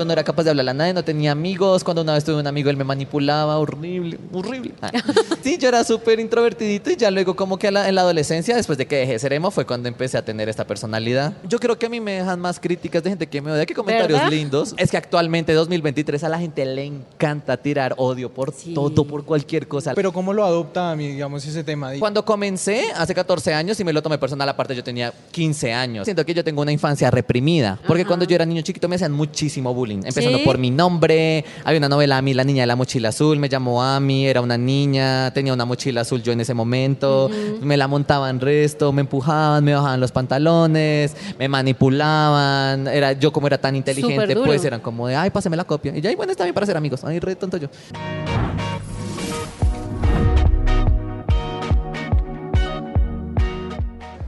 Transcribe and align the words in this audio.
Yo 0.00 0.06
no 0.06 0.14
era 0.14 0.24
capaz 0.24 0.44
de 0.44 0.48
hablar 0.50 0.66
a 0.66 0.72
nadie, 0.72 0.94
no 0.94 1.04
tenía 1.04 1.30
amigos. 1.32 1.84
Cuando 1.84 2.00
una 2.00 2.14
vez 2.14 2.24
tuve 2.24 2.36
un 2.40 2.46
amigo, 2.46 2.70
él 2.70 2.76
me 2.78 2.84
manipulaba, 2.84 3.58
horrible, 3.58 4.16
horrible. 4.32 4.72
Ah. 4.80 4.90
Sí, 5.42 5.56
yo 5.58 5.68
era 5.68 5.82
súper 5.84 6.20
introvertidito 6.20 6.90
y 6.90 6.96
ya 6.96 7.10
luego 7.10 7.34
como 7.36 7.58
que 7.58 7.70
la- 7.70 7.88
en 7.88 7.94
la 7.94 8.00
adolescencia, 8.02 8.54
después 8.56 8.76
de 8.78 8.86
que 8.86 8.96
dejé 8.96 9.12
de 9.12 9.18
ser 9.18 9.32
emo, 9.34 9.50
fue 9.50 9.64
cuando 9.66 9.88
empecé 9.88 10.16
a 10.18 10.24
tener 10.24 10.48
esta 10.50 10.66
personalidad. 10.66 11.32
Yo 11.48 11.58
creo 11.58 11.78
que 11.78 11.86
a 11.86 11.88
mí 11.88 11.98
me 12.00 12.12
dejan 12.12 12.38
más 12.40 12.60
críticas 12.60 13.02
de 13.02 13.10
gente 13.10 13.26
que 13.26 13.40
me 13.42 13.50
odia 13.50 13.64
que 13.66 13.74
comentarios 13.74 14.18
¿Verdad? 14.20 14.30
lindos. 14.32 14.74
Es 14.78 14.90
que 14.90 14.96
actualmente, 14.98 15.52
2023, 15.54 16.24
a 16.24 16.28
la 16.30 16.38
gente 16.38 16.64
le 16.66 16.84
encanta 16.84 17.56
tirar 17.58 17.94
odio 17.98 18.30
por 18.32 18.52
Sí. 18.54 18.72
todo, 18.74 19.04
por 19.04 19.24
cualquier 19.24 19.66
cosa. 19.68 19.94
Pero 19.94 20.12
¿cómo 20.12 20.32
lo 20.34 20.44
adopta 20.44 20.90
a 20.92 20.96
mí, 20.96 21.08
digamos, 21.08 21.44
ese 21.46 21.62
tema? 21.64 21.92
Cuando 21.98 22.24
comencé, 22.24 22.84
hace 22.94 23.14
14 23.14 23.52
años, 23.54 23.78
y 23.80 23.84
me 23.84 23.92
lo 23.94 24.02
tomé 24.02 24.16
personal, 24.18 24.48
aparte 24.48 24.74
yo 24.76 24.84
tenía 24.84 25.12
15 25.32 25.72
años. 25.72 26.04
Siento 26.04 26.24
que 26.26 26.32
yo 26.34 26.44
tengo 26.44 26.60
una 26.62 26.72
infancia 26.72 27.10
reprimida, 27.10 27.78
porque 27.86 28.02
Ajá. 28.02 28.08
cuando 28.08 28.24
yo 28.26 28.34
era 28.34 28.44
niño 28.46 28.60
chiquito 28.62 28.88
me 28.88 28.96
hacían 28.96 29.12
muchísimo 29.12 29.72
bullying, 29.74 29.89
empezando 29.94 30.38
¿Sí? 30.38 30.44
por 30.44 30.58
mi 30.58 30.70
nombre. 30.70 31.44
Había 31.64 31.78
una 31.78 31.88
novela, 31.88 32.18
Ami, 32.18 32.34
la 32.34 32.44
niña 32.44 32.62
de 32.62 32.66
la 32.66 32.76
mochila 32.76 33.10
azul, 33.10 33.38
me 33.38 33.48
llamó 33.48 33.82
Ami, 33.82 34.26
era 34.26 34.40
una 34.40 34.56
niña, 34.58 35.32
tenía 35.32 35.52
una 35.52 35.64
mochila 35.64 36.02
azul 36.02 36.22
yo 36.22 36.32
en 36.32 36.40
ese 36.40 36.54
momento, 36.54 37.30
me 37.60 37.76
la 37.76 37.88
montaban 37.88 38.40
resto, 38.40 38.92
me 38.92 39.00
empujaban, 39.02 39.64
me 39.64 39.74
bajaban 39.74 40.00
los 40.00 40.12
pantalones, 40.12 41.14
me 41.38 41.48
manipulaban. 41.48 42.86
Era, 42.88 43.12
yo 43.12 43.32
como 43.32 43.46
era 43.46 43.58
tan 43.58 43.76
inteligente, 43.76 44.36
pues 44.36 44.64
eran 44.64 44.80
como 44.80 45.06
de, 45.08 45.16
ay, 45.16 45.30
pásame 45.30 45.56
la 45.56 45.64
copia. 45.64 45.96
Y 45.96 46.00
ya, 46.00 46.10
"Ay, 46.10 46.16
bueno, 46.16 46.32
está 46.32 46.44
bien 46.44 46.54
para 46.54 46.66
ser 46.66 46.76
amigos. 46.76 47.04
Ay, 47.04 47.20
re 47.20 47.36
tonto 47.36 47.56
yo. 47.56 47.68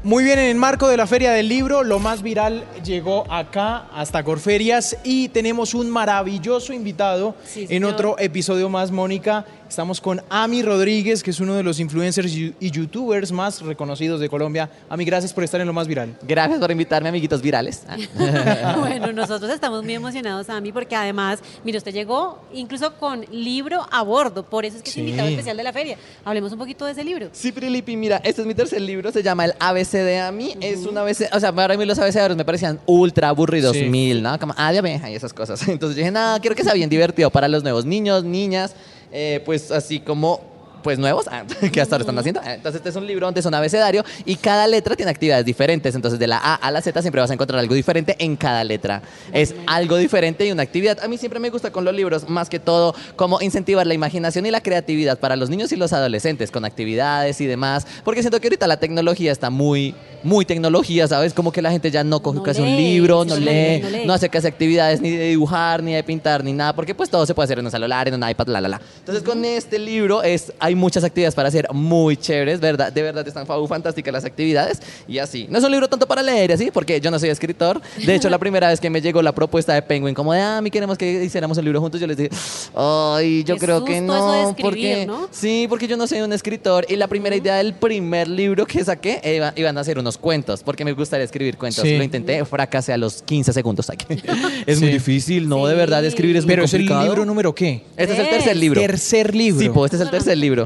Muy 0.04 0.24
bien, 0.24 0.40
en 0.40 0.46
el 0.46 0.56
marco 0.56 0.88
de 0.88 0.96
la 0.96 1.06
Feria 1.06 1.30
del 1.30 1.48
Libro, 1.48 1.84
lo 1.84 2.00
más 2.00 2.22
viral 2.22 2.64
llegó 2.84 3.24
acá 3.32 3.86
hasta 3.94 4.24
Corferias 4.24 4.96
y 5.04 5.28
tenemos 5.28 5.74
un 5.74 5.88
maravilloso 5.90 6.72
invitado 6.72 7.36
Sí, 7.44 7.68
en 7.70 7.84
otro 7.84 8.16
episodio 8.18 8.68
más, 8.68 8.90
Mónica. 8.90 9.44
Estamos 9.72 10.02
con 10.02 10.20
Ami 10.28 10.62
Rodríguez, 10.62 11.22
que 11.22 11.30
es 11.30 11.40
uno 11.40 11.54
de 11.54 11.62
los 11.62 11.80
influencers 11.80 12.30
y 12.36 12.70
youtubers 12.70 13.32
más 13.32 13.62
reconocidos 13.62 14.20
de 14.20 14.28
Colombia. 14.28 14.68
Ami, 14.90 15.06
gracias 15.06 15.32
por 15.32 15.44
estar 15.44 15.62
en 15.62 15.66
lo 15.66 15.72
más 15.72 15.88
viral. 15.88 16.14
Gracias 16.28 16.60
por 16.60 16.70
invitarme, 16.70 17.08
amiguitos 17.08 17.40
virales. 17.40 17.82
Ah. 17.88 18.76
Bueno, 18.82 19.12
nosotros 19.14 19.50
estamos 19.50 19.82
muy 19.82 19.94
emocionados, 19.94 20.50
Ami, 20.50 20.72
porque 20.72 20.94
además, 20.94 21.38
mire, 21.64 21.78
usted 21.78 21.90
llegó 21.94 22.38
incluso 22.52 22.96
con 22.96 23.24
libro 23.30 23.86
a 23.90 24.02
bordo, 24.02 24.42
por 24.44 24.66
eso 24.66 24.76
es 24.76 24.82
que 24.82 24.90
Sí. 24.90 25.00
es 25.00 25.06
invitado 25.06 25.30
especial 25.30 25.56
de 25.56 25.62
la 25.62 25.72
feria. 25.72 25.96
Hablemos 26.22 26.52
un 26.52 26.58
poquito 26.58 26.84
de 26.84 26.92
ese 26.92 27.02
libro. 27.02 27.30
Sí, 27.32 27.50
Prilipi, 27.50 27.96
mira, 27.96 28.20
este 28.24 28.42
es 28.42 28.46
mi 28.46 28.54
tercer 28.54 28.82
libro, 28.82 29.10
se 29.10 29.22
llama 29.22 29.46
El 29.46 29.54
ABC 29.58 29.92
de 30.04 30.20
Ami. 30.20 30.54
Es 30.60 30.84
un 30.84 30.98
ABC, 30.98 31.30
o 31.34 31.40
sea, 31.40 31.50
para 31.50 31.78
mí 31.78 31.86
los 31.86 31.98
abecedarios 31.98 32.36
me 32.36 32.44
parecían 32.44 32.78
ultra 32.84 33.30
aburridos, 33.30 33.74
Sí. 33.74 33.84
mil, 33.86 34.22
¿no? 34.22 34.38
Como 34.38 34.52
A 34.58 34.70
de 34.70 34.80
abeja 34.80 35.10
y 35.10 35.14
esas 35.14 35.32
cosas. 35.32 35.66
Entonces 35.66 35.96
dije, 35.96 36.10
nada, 36.10 36.38
quiero 36.40 36.54
que 36.54 36.62
sea 36.62 36.74
bien 36.74 36.90
divertido 36.90 37.30
para 37.30 37.48
los 37.48 37.62
nuevos 37.62 37.86
niños, 37.86 38.22
niñas, 38.22 38.74
eh, 39.12 39.42
pues 39.44 39.70
así 39.70 40.00
como 40.00 40.51
pues 40.82 40.98
nuevos, 40.98 41.26
ah, 41.28 41.44
que 41.72 41.80
hasta 41.80 41.96
ahora 41.96 42.02
están 42.02 42.18
haciendo. 42.18 42.40
Entonces 42.44 42.76
este 42.76 42.88
es 42.88 42.96
un 42.96 43.06
libro 43.06 43.26
donde 43.26 43.40
es 43.40 43.46
un 43.46 43.54
abecedario 43.54 44.04
y 44.24 44.36
cada 44.36 44.66
letra 44.66 44.96
tiene 44.96 45.10
actividades 45.10 45.44
diferentes. 45.44 45.94
Entonces 45.94 46.18
de 46.18 46.26
la 46.26 46.38
A 46.38 46.54
a 46.54 46.70
la 46.70 46.80
Z 46.80 47.00
siempre 47.02 47.20
vas 47.20 47.30
a 47.30 47.34
encontrar 47.34 47.60
algo 47.60 47.74
diferente 47.74 48.16
en 48.18 48.36
cada 48.36 48.64
letra. 48.64 49.02
Es 49.32 49.54
algo 49.66 49.96
diferente 49.96 50.46
y 50.46 50.52
una 50.52 50.62
actividad. 50.62 50.98
A 51.02 51.08
mí 51.08 51.18
siempre 51.18 51.40
me 51.40 51.50
gusta 51.50 51.70
con 51.70 51.84
los 51.84 51.94
libros, 51.94 52.28
más 52.28 52.48
que 52.48 52.58
todo, 52.58 52.94
como 53.16 53.40
incentivar 53.40 53.86
la 53.86 53.94
imaginación 53.94 54.46
y 54.46 54.50
la 54.50 54.60
creatividad 54.60 55.18
para 55.18 55.36
los 55.36 55.50
niños 55.50 55.72
y 55.72 55.76
los 55.76 55.92
adolescentes 55.92 56.50
con 56.50 56.64
actividades 56.64 57.40
y 57.40 57.46
demás. 57.46 57.86
Porque 58.04 58.22
siento 58.22 58.40
que 58.40 58.48
ahorita 58.48 58.66
la 58.66 58.78
tecnología 58.78 59.32
está 59.32 59.50
muy, 59.50 59.94
muy 60.22 60.44
tecnología, 60.44 61.06
¿sabes? 61.08 61.34
Como 61.34 61.52
que 61.52 61.62
la 61.62 61.70
gente 61.70 61.90
ya 61.90 62.04
no 62.04 62.20
coge 62.22 62.38
No 62.38 62.42
casi 62.42 62.60
un 62.60 62.68
lee, 62.68 62.94
libro, 62.94 63.24
sí, 63.24 63.30
no 63.30 63.36
lee, 63.36 63.80
no 63.80 63.88
lee. 63.90 64.06
no 64.06 64.12
hace 64.12 64.28
casi 64.28 64.46
actividades 64.46 65.00
ni 65.00 65.10
de 65.10 65.28
dibujar, 65.28 65.82
ni 65.82 65.94
de 65.94 66.02
pintar, 66.02 66.44
ni 66.44 66.52
nada, 66.52 66.74
porque 66.74 66.94
pues 66.94 67.10
todo 67.10 67.26
se 67.26 67.34
puede 67.34 67.44
hacer 67.44 67.58
en 67.58 67.64
un 67.64 67.70
celular, 67.70 68.08
en 68.08 68.14
un 68.14 68.28
iPad, 68.28 68.48
la, 68.48 68.60
la, 68.60 68.68
la. 68.68 68.80
Entonces 68.98 69.22
con 69.22 69.44
este 69.44 69.78
libro 69.78 70.22
es, 70.22 70.52
hay 70.58 70.71
muchas 70.74 71.04
actividades 71.04 71.34
para 71.34 71.48
hacer 71.48 71.66
muy 71.72 72.16
chéveres, 72.16 72.60
¿verdad? 72.60 72.92
De 72.92 73.02
verdad 73.02 73.26
están 73.26 73.46
fa- 73.46 73.66
fantásticas 73.66 74.12
las 74.12 74.24
actividades 74.24 74.80
y 75.08 75.18
así. 75.18 75.46
No 75.50 75.58
es 75.58 75.64
un 75.64 75.70
libro 75.70 75.88
tanto 75.88 76.06
para 76.06 76.22
leer 76.22 76.52
así, 76.52 76.70
porque 76.72 77.00
yo 77.00 77.10
no 77.10 77.18
soy 77.18 77.28
escritor. 77.30 77.80
De 78.04 78.14
hecho, 78.14 78.28
la 78.30 78.38
primera 78.42 78.68
vez 78.68 78.80
que 78.80 78.90
me 78.90 79.00
llegó 79.00 79.22
la 79.22 79.32
propuesta 79.32 79.74
de 79.74 79.82
Penguin, 79.82 80.14
como 80.14 80.32
de, 80.32 80.40
ah, 80.40 80.60
mi 80.62 80.70
queremos 80.70 80.96
que 80.98 81.24
hiciéramos 81.24 81.58
un 81.58 81.64
libro 81.64 81.80
juntos, 81.80 82.00
yo 82.00 82.06
les 82.06 82.16
dije, 82.16 82.30
ay, 82.74 83.44
yo 83.44 83.54
Qué 83.56 83.60
creo 83.60 83.84
que 83.84 83.98
susto 83.98 84.14
eso 84.14 84.32
de 84.32 84.42
no, 84.42 84.48
escribir, 84.50 84.62
porque... 84.64 85.06
¿no? 85.06 85.28
Sí, 85.30 85.66
porque 85.68 85.86
yo 85.88 85.96
no 85.96 86.06
soy 86.06 86.20
un 86.20 86.32
escritor 86.32 86.86
y 86.88 86.96
la 86.96 87.06
primera 87.08 87.34
idea 87.36 87.56
del 87.56 87.74
primer 87.74 88.28
libro 88.28 88.66
que 88.66 88.84
saqué 88.84 89.20
iba- 89.36 89.52
iban 89.56 89.76
a 89.78 89.84
ser 89.84 89.98
unos 89.98 90.18
cuentos, 90.18 90.62
porque 90.62 90.84
me 90.84 90.92
gustaría 90.92 91.24
escribir 91.24 91.56
cuentos. 91.56 91.82
Sí. 91.84 91.96
Lo 91.96 92.02
intenté, 92.04 92.44
fracasé 92.44 92.92
a 92.92 92.96
los 92.96 93.22
15 93.22 93.52
segundos. 93.52 93.90
Aquí. 93.90 94.06
Es 94.66 94.78
Sí. 94.78 94.84
muy 94.84 94.92
difícil, 94.92 95.48
¿no? 95.48 95.66
De 95.66 95.74
verdad, 95.74 96.00
Sí. 96.02 96.06
escribir 96.08 96.36
es 96.36 96.44
muy 96.44 96.52
Pero 96.52 96.64
es 96.64 96.74
el 96.74 96.80
complicado. 96.82 97.04
libro 97.04 97.24
número 97.24 97.54
qué? 97.54 97.82
Este 97.96 98.14
es 98.14 98.18
el 98.20 98.28
tercer 98.28 98.56
libro. 98.56 98.80
Tercer 98.80 99.34
libro. 99.34 99.60
Sí, 99.60 99.68
pues 99.68 99.92
este 99.92 99.96
es 99.96 100.02
el 100.02 100.10
tercer 100.10 100.38
libro. 100.38 100.61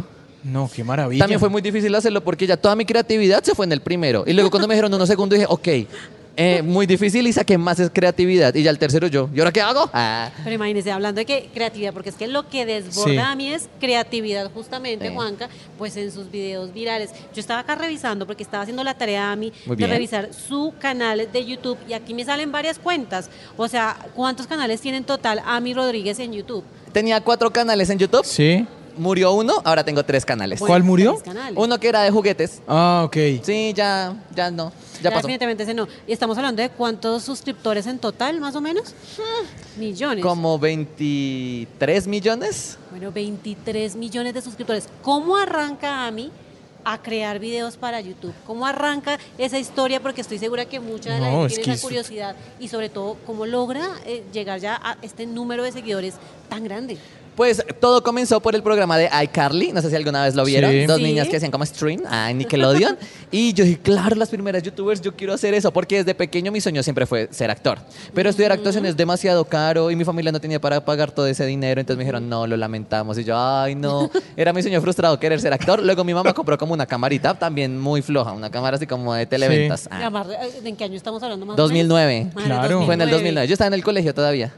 No, 0.47 0.71
qué 0.75 0.85
maravilla. 0.85 1.21
También 1.21 1.41
fue 1.41 1.49
muy 1.49 1.63
difícil 1.63 1.95
hacerlo 1.95 2.23
porque 2.23 2.47
ya 2.47 2.57
toda 2.57 2.77
mi 2.77 2.85
creatividad 2.85 3.43
se 3.43 3.55
fue 3.55 3.67
en 3.67 3.73
el 3.73 3.81
primero. 3.81 4.25
Y 4.27 4.33
luego 4.33 4.51
cuando 4.51 4.69
me 4.69 4.75
dijeron 4.75 4.93
unos 4.95 5.09
segundos 5.09 5.39
dije, 5.39 5.47
ok, 5.51 5.69
eh, 6.39 6.61
muy 6.63 6.85
difícil 6.87 7.27
y 7.27 7.33
saqué 7.33 7.57
más 7.57 7.81
es 7.81 7.91
creatividad. 7.91 8.55
Y 8.55 8.63
ya 8.63 8.71
el 8.71 8.79
tercero 8.79 9.07
yo. 9.09 9.29
¿Y 9.35 9.39
ahora 9.39 9.51
qué 9.53 9.63
hago? 9.63 9.89
Ah. 9.95 10.31
Pero 10.45 10.55
imagínese, 10.55 10.93
hablando 10.93 11.19
de 11.19 11.25
que 11.25 11.49
creatividad, 11.55 11.95
porque 11.95 12.11
es 12.11 12.15
que 12.17 12.27
lo 12.27 12.49
que 12.51 12.67
desborda 12.67 13.11
Sí. 13.11 13.19
a 13.19 13.35
mí 13.35 13.49
es 13.53 13.69
creatividad 13.81 14.51
justamente, 14.53 15.09
Sí. 15.09 15.15
Juanca, 15.15 15.49
pues 15.79 15.97
en 15.97 16.13
sus 16.13 16.31
videos 16.31 16.73
virales. 16.75 17.11
Yo 17.35 17.41
estaba 17.41 17.61
acá 17.61 17.75
revisando, 17.75 18.27
porque 18.27 18.43
estaba 18.43 18.63
haciendo 18.63 18.85
la 18.85 18.95
tarea 18.95 19.33
a 19.33 19.37
mí 19.37 19.51
Muy 19.65 19.77
de 19.77 19.85
bien. 19.87 19.91
revisar 19.91 20.29
su 20.35 20.75
canal 20.79 21.27
de 21.33 21.45
YouTube 21.45 21.79
y 21.89 21.95
aquí 21.95 22.13
me 22.13 22.25
salen 22.25 22.53
varias 22.53 22.79
cuentas. 22.79 23.31
O 23.57 23.67
sea, 23.67 23.97
¿cuántos 24.15 24.47
canales 24.47 24.81
tiene 24.83 24.99
en 24.99 25.05
total 25.05 25.41
Ami 25.45 25.73
Rodríguez 25.73 26.19
en 26.19 26.35
YouTube? 26.35 26.63
Tenía 26.93 27.21
cuatro 27.23 27.51
canales 27.51 27.89
en 27.91 27.99
YouTube. 27.99 28.25
Sí. 28.27 28.67
Murió 28.97 29.33
uno, 29.33 29.55
ahora 29.65 29.85
tengo 29.85 30.05
tres 30.05 30.25
canales. 30.25 30.59
¿Cuál 30.61 30.83
murió? 30.83 31.13
tres 31.13 31.23
canales. 31.23 31.55
Uno 31.57 31.79
que 31.79 31.89
era 31.89 32.03
de 32.03 32.11
juguetes. 32.11 32.63
Ah, 32.67 33.03
ok. 33.07 33.17
Sí, 33.43 33.73
ya, 33.75 34.15
ya 34.35 34.51
no. 34.51 34.73
Ya 35.03 35.11
pasó. 35.11 35.23
Definitivamente 35.27 35.63
ese 35.65 35.75
no. 35.75 35.87
Y 36.07 36.13
estamos 36.13 36.37
hablando 36.39 36.63
de 36.63 36.71
cuántos 36.71 37.23
suscriptores 37.23 37.87
en 37.87 37.99
total, 37.99 38.41
más 38.41 38.55
o 38.57 38.61
menos. 38.61 38.95
Millones. 39.79 40.23
Como 40.25 40.59
23 40.59 42.07
millones. 42.07 42.79
Bueno, 42.91 43.13
23 43.13 43.97
millones 43.97 44.35
de 44.35 44.41
suscriptores. 44.41 44.89
¿Cómo 45.03 45.37
arranca 45.37 46.07
Ami 46.07 46.31
a 46.85 47.03
crear 47.03 47.39
videos 47.39 47.77
para 47.77 48.01
YouTube? 48.01 48.33
¿Cómo 48.47 48.67
arranca 48.67 49.19
esa 49.37 49.59
historia? 49.59 50.01
Porque 50.01 50.23
estoy 50.23 50.39
segura 50.39 50.65
que 50.65 50.81
mucha 50.81 51.13
de 51.13 51.21
la 51.21 51.31
No, 51.31 51.41
gente 51.41 51.47
es 51.47 51.53
tiene 51.55 51.65
que 51.65 51.71
esa 51.73 51.75
es- 51.75 51.83
curiosidad 51.83 52.37
y 52.59 52.69
sobre 52.69 52.89
todo, 52.89 53.17
¿cómo 53.27 53.45
logra 53.45 53.87
eh, 54.07 54.25
llegar 54.33 54.61
ya 54.61 54.81
a 54.83 54.97
este 55.03 55.27
número 55.27 55.63
de 55.65 55.73
seguidores 55.73 56.15
tan 56.49 56.65
grande? 56.65 56.97
Pues 57.37 57.63
todo 57.81 58.03
comenzó 58.03 58.41
por 58.41 58.55
el 58.55 58.63
programa 58.63 58.97
de 58.97 59.11
iCarly, 59.25 59.73
no 59.73 59.83
sé 59.83 59.91
si 59.91 59.97
alguna 59.97 60.25
vez 60.25 60.35
lo 60.35 60.45
vieron, 60.45 60.71
Sí. 60.71 60.87
dos 60.87 60.97
Sí. 60.97 61.03
niñas 61.03 61.29
que 61.29 61.37
hacían 61.37 61.53
como 61.53 61.67
stream 61.67 62.03
a 62.09 62.33
Nickelodeon 62.33 62.97
y 63.31 63.53
yo 63.53 63.65
dije, 63.65 63.79
claro, 63.83 64.17
las 64.17 64.31
primeras 64.31 64.63
youtubers, 64.63 65.03
yo 65.03 65.15
quiero 65.15 65.35
hacer 65.35 65.53
eso, 65.53 65.71
porque 65.71 65.97
desde 65.99 66.15
pequeño 66.15 66.51
mi 66.51 66.61
sueño 66.63 66.83
siempre 66.83 67.05
fue 67.05 67.29
ser 67.31 67.51
actor, 67.51 67.79
pero 68.15 68.31
estudiar 68.31 68.53
actuación 68.53 68.87
es 68.87 68.97
demasiado 68.97 69.45
caro 69.45 69.91
y 69.91 69.97
mi 69.97 70.05
familia 70.05 70.33
no 70.33 70.41
tenía 70.41 70.61
para 70.61 70.83
pagar 70.85 71.13
todo 71.13 71.27
ese 71.27 71.45
dinero, 71.45 71.79
entonces 71.81 71.99
me 71.99 72.05
dijeron, 72.05 72.27
no, 72.29 72.47
lo 72.47 72.57
lamentamos 72.57 73.19
y 73.19 73.25
yo, 73.25 73.37
ay, 73.39 73.75
no, 73.75 74.11
era 74.37 74.53
mi 74.55 74.63
sueño 74.63 74.81
frustrado 74.81 75.21
querer 75.21 75.39
ser 75.41 75.53
actor, 75.53 75.83
luego 75.83 76.05
mi 76.05 76.15
mamá 76.15 76.33
compró 76.33 76.57
como 76.57 76.73
una 76.73 76.87
camarita 76.87 77.35
también 77.39 77.79
muy 77.79 78.01
floja, 78.01 78.33
una 78.33 78.51
cámara 78.51 78.77
así 78.77 78.87
como 78.87 79.13
de 79.13 79.27
televentas. 79.27 79.89
Ah. 79.91 79.99
Además, 80.01 80.27
¿En 80.65 80.75
qué 80.75 80.85
año 80.85 80.97
estamos 80.97 81.23
hablando 81.23 81.45
más 81.45 81.53
o 81.53 81.57
menos? 81.57 81.69
2009. 81.69 82.29
Ah, 82.35 82.41
Claro. 82.47 82.85
Fue 82.87 82.95
en 82.95 83.03
el 83.03 83.11
2009, 83.11 83.47
yo 83.47 83.53
estaba 83.53 83.69
en 83.69 83.75
el 83.75 83.85
colegio 83.85 84.15
todavía, 84.15 84.53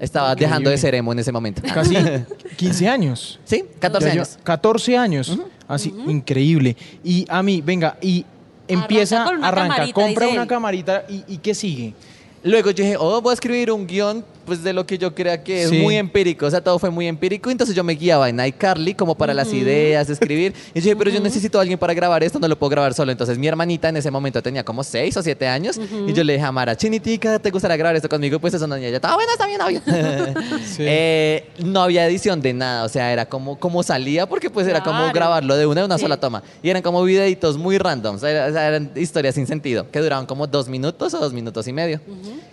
estaba 0.00 0.30
Increíble. 0.32 0.46
dejando 0.48 0.70
de 0.70 0.78
ser 0.78 0.94
emo 0.96 1.12
en 1.12 1.18
ese 1.20 1.30
momento. 1.30 1.62
Casi 1.72 1.94
15 2.56 2.88
años. 2.88 3.38
Sí, 3.44 3.64
14 3.78 4.06
Ya 4.06 4.12
años. 4.12 4.30
lleva 4.32 4.42
14 4.44 4.96
años. 4.96 5.38
Así, 5.68 5.94
increíble. 6.08 6.76
Y 7.04 7.24
a 7.28 7.42
mí, 7.44 7.60
venga, 7.60 7.96
y 8.02 8.24
empieza, 8.66 9.22
Arranca 9.22 9.48
arranca, 9.48 9.74
camarita, 9.76 9.94
compra 9.94 10.28
una 10.28 10.42
él. 10.42 10.48
camarita 10.48 11.04
y, 11.08 11.24
y 11.28 11.36
¿qué 11.38 11.54
sigue? 11.54 11.94
Luego 12.42 12.70
yo 12.70 12.82
dije, 12.82 12.96
oh, 12.98 13.20
voy 13.20 13.30
a 13.30 13.34
escribir 13.34 13.70
un 13.70 13.86
guion 13.86 14.24
pues 14.50 14.64
de 14.64 14.72
lo 14.72 14.84
que 14.84 14.98
yo 14.98 15.14
crea 15.14 15.44
que 15.44 15.62
es 15.62 15.70
Sí. 15.70 15.78
muy 15.78 15.94
empírico, 15.96 16.44
o 16.44 16.50
sea, 16.50 16.60
todo 16.60 16.76
fue 16.80 16.90
muy 16.90 17.06
empírico, 17.06 17.52
entonces 17.52 17.76
yo 17.76 17.84
me 17.84 17.92
guiaba 17.94 18.28
en 18.28 18.44
iCarly 18.44 18.94
como 18.94 19.14
para 19.14 19.32
las 19.32 19.52
ideas, 19.52 20.10
escribir, 20.10 20.52
y 20.74 20.80
yo 20.80 20.84
dije, 20.86 20.96
pero 20.96 21.08
yo 21.12 21.20
necesito 21.20 21.58
a 21.58 21.60
alguien 21.60 21.78
para 21.78 21.94
grabar 21.94 22.24
esto, 22.24 22.40
no 22.40 22.48
lo 22.48 22.58
puedo 22.58 22.70
grabar 22.70 22.92
solo, 22.92 23.12
entonces 23.12 23.38
mi 23.38 23.46
hermanita 23.46 23.88
en 23.90 23.96
ese 23.98 24.10
momento 24.10 24.42
tenía 24.42 24.64
como 24.64 24.82
seis 24.82 25.16
o 25.16 25.22
siete 25.22 25.46
años, 25.46 25.78
y 26.08 26.12
yo 26.12 26.24
le 26.24 26.32
dije 26.32 26.44
a 26.44 26.50
Mara, 26.50 26.76
Chinitica, 26.76 27.38
¿te 27.38 27.52
gustaría 27.52 27.76
grabar 27.76 27.94
esto 27.94 28.08
conmigo? 28.08 28.40
Pues 28.40 28.52
eso 28.54 28.66
no, 28.66 28.76
y 28.76 28.84
ella, 28.84 28.96
está 28.96 29.14
bueno, 29.14 29.30
está 29.30 29.46
bien, 29.46 29.60
obvio. 29.60 29.80
Sí. 30.66 30.82
Eh, 30.84 31.48
no 31.64 31.82
había 31.82 32.04
edición 32.08 32.42
de 32.42 32.52
nada, 32.52 32.82
o 32.84 32.88
sea, 32.88 33.12
era 33.12 33.26
como, 33.26 33.56
como 33.56 33.84
salía, 33.84 34.26
porque 34.28 34.50
pues 34.50 34.66
era 34.66 34.82
como 34.82 34.98
Claro. 34.98 35.12
grabarlo 35.14 35.56
de 35.56 35.66
una, 35.66 35.84
una 35.84 35.96
Sí. 35.96 36.02
sola 36.02 36.16
toma, 36.18 36.42
y 36.60 36.70
eran 36.70 36.82
como 36.82 37.04
videitos 37.04 37.56
muy 37.56 37.78
random, 37.78 38.16
o 38.16 38.18
sea, 38.18 38.48
eran 38.48 38.90
historias 38.96 39.36
sin 39.36 39.46
sentido, 39.46 39.86
que 39.92 40.00
duraban 40.00 40.26
como 40.26 40.48
dos 40.48 40.68
minutos 40.68 41.14
o 41.14 41.18
dos 41.20 41.32
minutos 41.32 41.68
y 41.68 41.72
medio, 41.72 42.00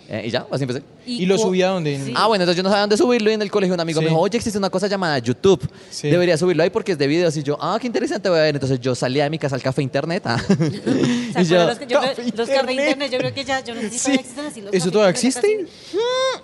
Eh, 0.10 0.24
y 0.28 0.30
ya, 0.30 0.46
así 0.52 0.64
empecé. 0.64 0.84
¿Y, 1.08 1.26
lo 1.26 1.38
subía 1.38 1.70
a 1.70 1.72
dónde? 1.74 2.00
Sí. 2.04 2.14
Ah, 2.16 2.28
bueno, 2.28 2.44
entonces 2.44 2.58
yo 2.58 2.64
no 2.64 2.70
sabía 2.70 2.82
dónde 2.82 2.98
subirlo 2.98 3.30
y 3.32 3.34
en 3.34 3.42
el 3.42 3.50
colegio 3.52 3.74
un 3.74 3.80
amigo 3.80 4.00
Sí. 4.00 4.06
me 4.06 4.10
dijo, 4.10 4.22
oye, 4.22 4.38
existe 4.38 4.58
una 4.60 4.70
cosa 4.70 4.88
llamada 4.88 5.18
YouTube. 5.20 5.68
Sí. 5.90 6.10
Debería 6.10 6.38
subirlo 6.38 6.64
ahí 6.64 6.70
porque 6.70 6.92
es 6.92 6.98
de 6.98 7.08
videos. 7.08 7.36
Y 7.38 7.44
yo, 7.44 7.58
ah, 7.62 7.78
qué 7.80 7.88
interesante, 7.88 8.30
voy 8.30 8.40
a 8.40 8.42
ver. 8.44 8.56
Entonces 8.56 8.80
yo 8.80 8.94
salía 8.96 9.24
de 9.24 9.30
mi 9.30 9.40
casa 9.40 9.56
al 9.56 9.62
café 9.62 9.82
internet. 9.82 10.24
ah. 10.26 10.38
¿Se 10.48 10.54
y 11.42 11.46
yo, 11.46 11.62
acuerdan 11.62 11.68
los, 11.68 11.78
que- 11.80 11.88
yo 11.88 12.00
creo- 12.00 12.14
los 12.36 12.50
café 12.50 12.72
Internet. 12.74 13.12
Yo 13.12 13.18
creo 13.20 13.34
que 13.34 13.44
ya, 13.46 13.64
yo 13.64 13.74
no 13.76 13.82
sé 13.82 13.90
si 13.90 13.98
Sí. 14.00 14.04
todavía 14.04 14.20
existen 14.22 14.46
así 14.46 14.62
los 14.62 14.74
¿Eso 14.74 14.92
todavía 14.92 15.10
existe? 15.12 15.40
así. 15.40 15.72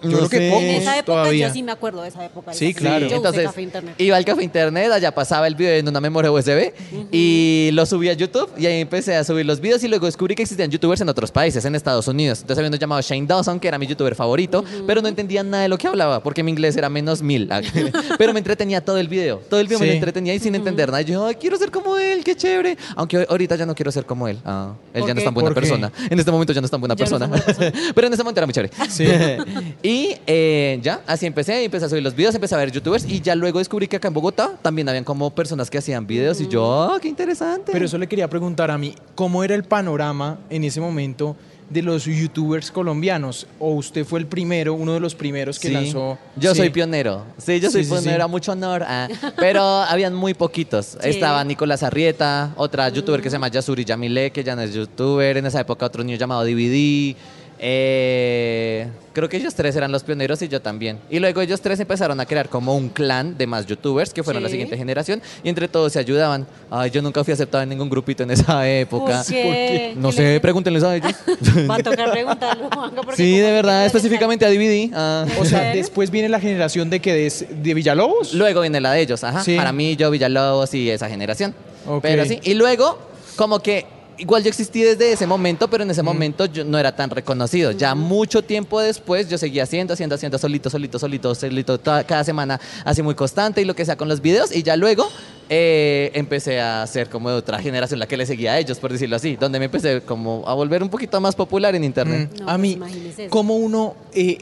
Yo 0.03 0.09
No 0.09 0.17
creo 0.17 0.29
que 0.29 0.49
pocos 0.49 0.63
En 0.63 0.69
esa 0.69 0.97
época 0.97 1.05
todavía. 1.21 1.47
yo 1.47 1.53
sí 1.53 1.63
me 1.63 1.71
acuerdo 1.71 2.01
de 2.01 2.09
esa 2.09 2.25
época. 2.25 2.53
Sí, 2.53 2.73
Yo 2.73 2.79
claro. 2.79 3.05
usé 3.05 3.15
Entonces, 3.15 3.43
café 3.45 3.61
internet. 3.61 3.95
iba 3.97 4.17
al 4.17 4.25
café 4.25 4.43
internet, 4.43 4.91
allá 4.91 5.13
pasaba 5.13 5.47
el 5.47 5.55
video 5.55 5.73
en 5.77 5.87
una 5.87 5.99
memoria 6.01 6.31
USB 6.31 6.73
y 7.11 7.69
lo 7.73 7.85
subí 7.85 8.09
a 8.09 8.13
YouTube 8.13 8.49
y 8.57 8.65
ahí 8.65 8.81
empecé 8.81 9.15
a 9.15 9.23
subir 9.23 9.45
los 9.45 9.59
videos 9.59 9.83
y 9.83 9.87
luego 9.87 10.05
descubrí 10.05 10.35
que 10.35 10.43
existían 10.43 10.69
youtubers 10.69 11.01
en 11.01 11.09
otros 11.09 11.31
países, 11.31 11.63
en 11.65 11.75
Estados 11.75 12.07
Unidos. 12.07 12.39
Entonces 12.41 12.57
había 12.59 12.69
uno 12.69 12.77
llamado 12.77 13.01
Shane 13.01 13.25
Dawson, 13.25 13.59
que 13.59 13.67
era 13.67 13.77
mi 13.77 13.87
youtuber 13.87 14.15
favorito, 14.15 14.52
pero 14.85 15.01
no 15.01 15.07
entendía 15.07 15.41
nada 15.43 15.63
de 15.63 15.69
lo 15.69 15.77
que 15.77 15.87
hablaba 15.87 16.21
porque 16.21 16.43
mi 16.43 16.51
inglés 16.51 16.75
era 16.75 16.89
menos 16.89 17.21
mil. 17.21 17.49
pero 18.17 18.33
me 18.33 18.39
entretenía 18.39 18.83
todo 18.83 18.97
el 18.97 19.07
video. 19.07 19.37
Todo 19.49 19.59
el 19.59 19.67
video 19.67 19.79
me 19.79 19.85
Sí. 19.85 19.89
lo 19.89 19.95
entretenía 19.95 20.33
y 20.33 20.39
sin 20.39 20.53
entender 20.55 20.89
nada. 20.89 21.01
Y 21.01 21.05
yo, 21.05 21.25
ay, 21.25 21.35
quiero 21.35 21.57
ser 21.57 21.71
como 21.71 21.97
él, 21.97 22.23
qué 22.23 22.35
chévere. 22.35 22.77
Aunque 22.95 23.25
ahorita 23.29 23.55
ya 23.55 23.65
no 23.65 23.73
quiero 23.73 23.91
ser 23.91 24.05
como 24.05 24.27
él. 24.27 24.37
Ah, 24.45 24.73
él 24.93 25.01
¿Por 25.01 25.07
ya 25.07 25.13
no 25.13 25.19
es 25.19 25.25
tan 25.25 25.33
buena 25.33 25.53
persona. 25.53 25.91
En 26.09 26.19
este 26.19 26.31
momento 26.31 26.53
ya 26.53 26.61
no 26.61 26.65
es 26.65 26.71
tan 26.71 26.79
buena 26.79 26.95
Ya 26.95 27.05
persona. 27.05 27.29
pero 27.95 28.07
en 28.07 28.13
ese 28.13 28.23
momento 28.23 28.39
era 28.39 28.47
muy 28.47 28.53
chévere. 28.53 28.71
Sí. 28.89 29.07
y 29.83 30.15
eh, 30.27 30.79
ya, 30.81 31.01
así 31.07 31.25
empecé, 31.25 31.63
empecé 31.63 31.85
a 31.85 31.89
subir 31.89 32.03
los 32.03 32.15
videos, 32.15 32.35
empecé 32.35 32.55
a 32.55 32.57
ver 32.57 32.71
youtubers 32.71 33.05
y 33.05 33.21
ya 33.21 33.35
luego 33.35 33.59
descubrí 33.59 33.87
que 33.87 33.97
acá 33.97 34.07
en 34.07 34.13
Bogotá 34.13 34.51
también 34.61 34.87
habían 34.89 35.03
como 35.03 35.29
personas 35.33 35.69
que 35.69 35.77
hacían 35.77 36.05
videos 36.05 36.39
y 36.41 36.47
yo, 36.47 36.83
ah, 36.83 36.97
qué 37.01 37.07
interesante. 37.07 37.71
Pero 37.71 37.85
eso 37.85 37.97
le 37.97 38.07
quería 38.07 38.29
preguntar 38.29 38.71
a 38.71 38.77
mí, 38.77 38.95
¿cómo 39.15 39.43
era 39.43 39.55
el 39.55 39.63
panorama 39.63 40.39
en 40.49 40.63
ese 40.63 40.79
momento 40.81 41.35
de 41.69 41.81
los 41.81 42.05
youtubers 42.05 42.71
colombianos? 42.71 43.47
¿O 43.59 43.71
usted 43.73 44.05
fue 44.05 44.19
el 44.19 44.27
primero, 44.27 44.73
uno 44.73 44.93
de 44.93 44.99
los 44.99 45.15
primeros 45.15 45.59
que 45.59 45.69
Sí, 45.69 45.73
lanzó? 45.73 46.17
Yo 46.35 46.51
Sí. 46.51 46.57
soy 46.59 46.69
pionero. 46.69 47.23
Sí, 47.37 47.59
yo 47.59 47.69
Sí, 47.69 47.83
soy 47.83 47.83
sí, 47.85 47.89
pionero, 48.03 48.27
mucho 48.29 48.51
honor. 48.51 48.83
ah. 48.85 49.07
Pero 49.37 49.61
habían 49.83 50.13
muy 50.13 50.33
poquitos. 50.33 50.97
Estaba 51.03 51.43
Nicolás 51.43 51.83
Arrieta, 51.83 52.53
otra 52.57 52.89
youtuber 52.89 53.21
que 53.21 53.29
se 53.29 53.35
llama 53.35 53.47
Yasuri 53.47 53.85
Yamile, 53.85 54.31
que 54.31 54.43
ya 54.43 54.55
no 54.55 54.61
es 54.61 54.73
youtuber. 54.73 55.37
En 55.37 55.45
esa 55.45 55.59
época 55.61 55.85
otro 55.85 56.03
niño 56.03 56.17
llamado 56.17 56.43
DVD. 56.43 57.15
Eh, 57.59 58.87
creo 59.13 59.29
que 59.29 59.37
ellos 59.37 59.53
tres 59.55 59.75
eran 59.75 59.91
los 59.91 60.03
pioneros 60.03 60.41
y 60.41 60.47
yo 60.47 60.61
también. 60.61 60.99
Y 61.09 61.19
luego 61.19 61.39
ellos 61.41 61.61
tres 61.61 61.79
empezaron 61.79 62.19
a 62.19 62.25
crear 62.25 62.49
como 62.49 62.75
un 62.75 62.89
clan 62.89 63.37
de 63.37 63.47
más 63.47 63.65
youtubers 63.65 64.11
que 64.13 64.23
fueron 64.23 64.43
la 64.43 64.49
siguiente 64.49 64.75
generación 64.77 65.21
y 65.43 65.49
entre 65.49 65.67
todos 65.67 65.93
se 65.93 65.99
ayudaban. 65.99 66.45
Ay, 66.69 66.89
yo 66.91 67.01
nunca 67.01 67.23
fui 67.23 67.33
aceptado 67.33 67.63
en 67.63 67.69
ningún 67.69 67.89
grupito 67.89 68.23
en 68.23 68.31
esa 68.31 68.67
época. 68.69 69.23
¿Por 69.23 69.33
qué? 69.33 69.93
No 69.95 70.09
¿Qué 70.09 70.15
sé, 70.15 70.23
les- 70.23 70.39
pregúntenles 70.41 70.83
a 70.83 70.95
ellos. 70.95 71.13
Va 71.69 71.75
a 71.75 71.79
tocar 71.83 72.11
preguntarlo, 72.11 72.69
Juanca, 72.73 73.01
porque 73.03 73.15
sí, 73.17 73.37
de 73.37 73.51
verdad, 73.51 73.85
específicamente 73.85 74.45
a 74.45 74.49
DVD. 74.49 74.91
ah. 74.93 75.25
O 75.39 75.45
sea, 75.45 75.61
después 75.73 76.09
viene 76.11 76.29
la 76.29 76.39
generación 76.39 76.89
de 76.89 76.99
que 76.99 77.13
de, 77.13 77.31
de 77.61 77.73
Villalobos. 77.73 78.33
Luego 78.33 78.61
viene 78.61 78.81
la 78.81 78.91
de 78.93 79.01
ellos, 79.01 79.23
ajá. 79.23 79.43
Sí. 79.43 79.55
Para 79.55 79.71
mí, 79.71 79.95
yo, 79.95 80.09
Villalobos 80.11 80.73
y 80.73 80.89
esa 80.89 81.07
generación. 81.09 81.53
Ok. 81.85 82.01
Pero 82.01 82.25
sí. 82.25 82.39
Y 82.43 82.53
luego, 82.55 82.97
como 83.35 83.59
que. 83.59 83.85
Igual 84.17 84.43
yo 84.43 84.49
existí 84.49 84.81
desde 84.83 85.11
ese 85.13 85.25
momento, 85.27 85.69
pero 85.69 85.83
en 85.83 85.91
ese 85.91 86.03
momento 86.03 86.45
yo 86.45 86.63
no 86.63 86.77
era 86.77 86.95
tan 86.95 87.09
reconocido. 87.09 87.71
Ya 87.71 87.95
mucho 87.95 88.41
tiempo 88.43 88.79
después 88.79 89.27
yo 89.29 89.37
seguía 89.37 89.63
haciendo, 89.63 89.93
haciendo, 89.93 90.15
haciendo, 90.15 90.37
solito, 90.37 90.69
solito, 90.69 90.99
solito, 90.99 91.33
solito, 91.35 91.79
toda- 91.79 92.03
cada 92.03 92.23
semana 92.23 92.59
así 92.85 93.01
muy 93.01 93.15
constante 93.15 93.61
y 93.61 93.65
lo 93.65 93.75
que 93.75 93.85
sea 93.85 93.95
con 93.97 94.07
los 94.07 94.21
videos. 94.21 94.55
Y 94.55 94.61
ya 94.63 94.75
luego 94.75 95.09
eh, 95.49 96.11
empecé 96.13 96.61
a 96.61 96.85
ser 96.87 97.09
como 97.09 97.29
de 97.29 97.35
otra 97.35 97.59
generación, 97.59 97.99
la 97.99 98.07
que 98.07 98.15
le 98.17 98.25
seguía 98.25 98.53
a 98.53 98.59
ellos, 98.59 98.79
por 98.79 98.91
decirlo 98.91 99.15
así. 99.15 99.35
Donde 99.35 99.59
me 99.59 99.65
empecé 99.65 100.01
como 100.01 100.43
a 100.47 100.53
volver 100.53 100.83
un 100.83 100.89
poquito 100.89 101.19
más 101.19 101.35
popular 101.35 101.75
en 101.75 101.83
internet. 101.83 102.29
Mm, 102.33 102.37
No, 102.39 102.43
a 102.43 102.57
pues 102.57 102.59
mí, 102.59 102.79
eso. 103.17 103.29
como 103.29 103.55
uno, 103.55 103.95
eh, 104.13 104.37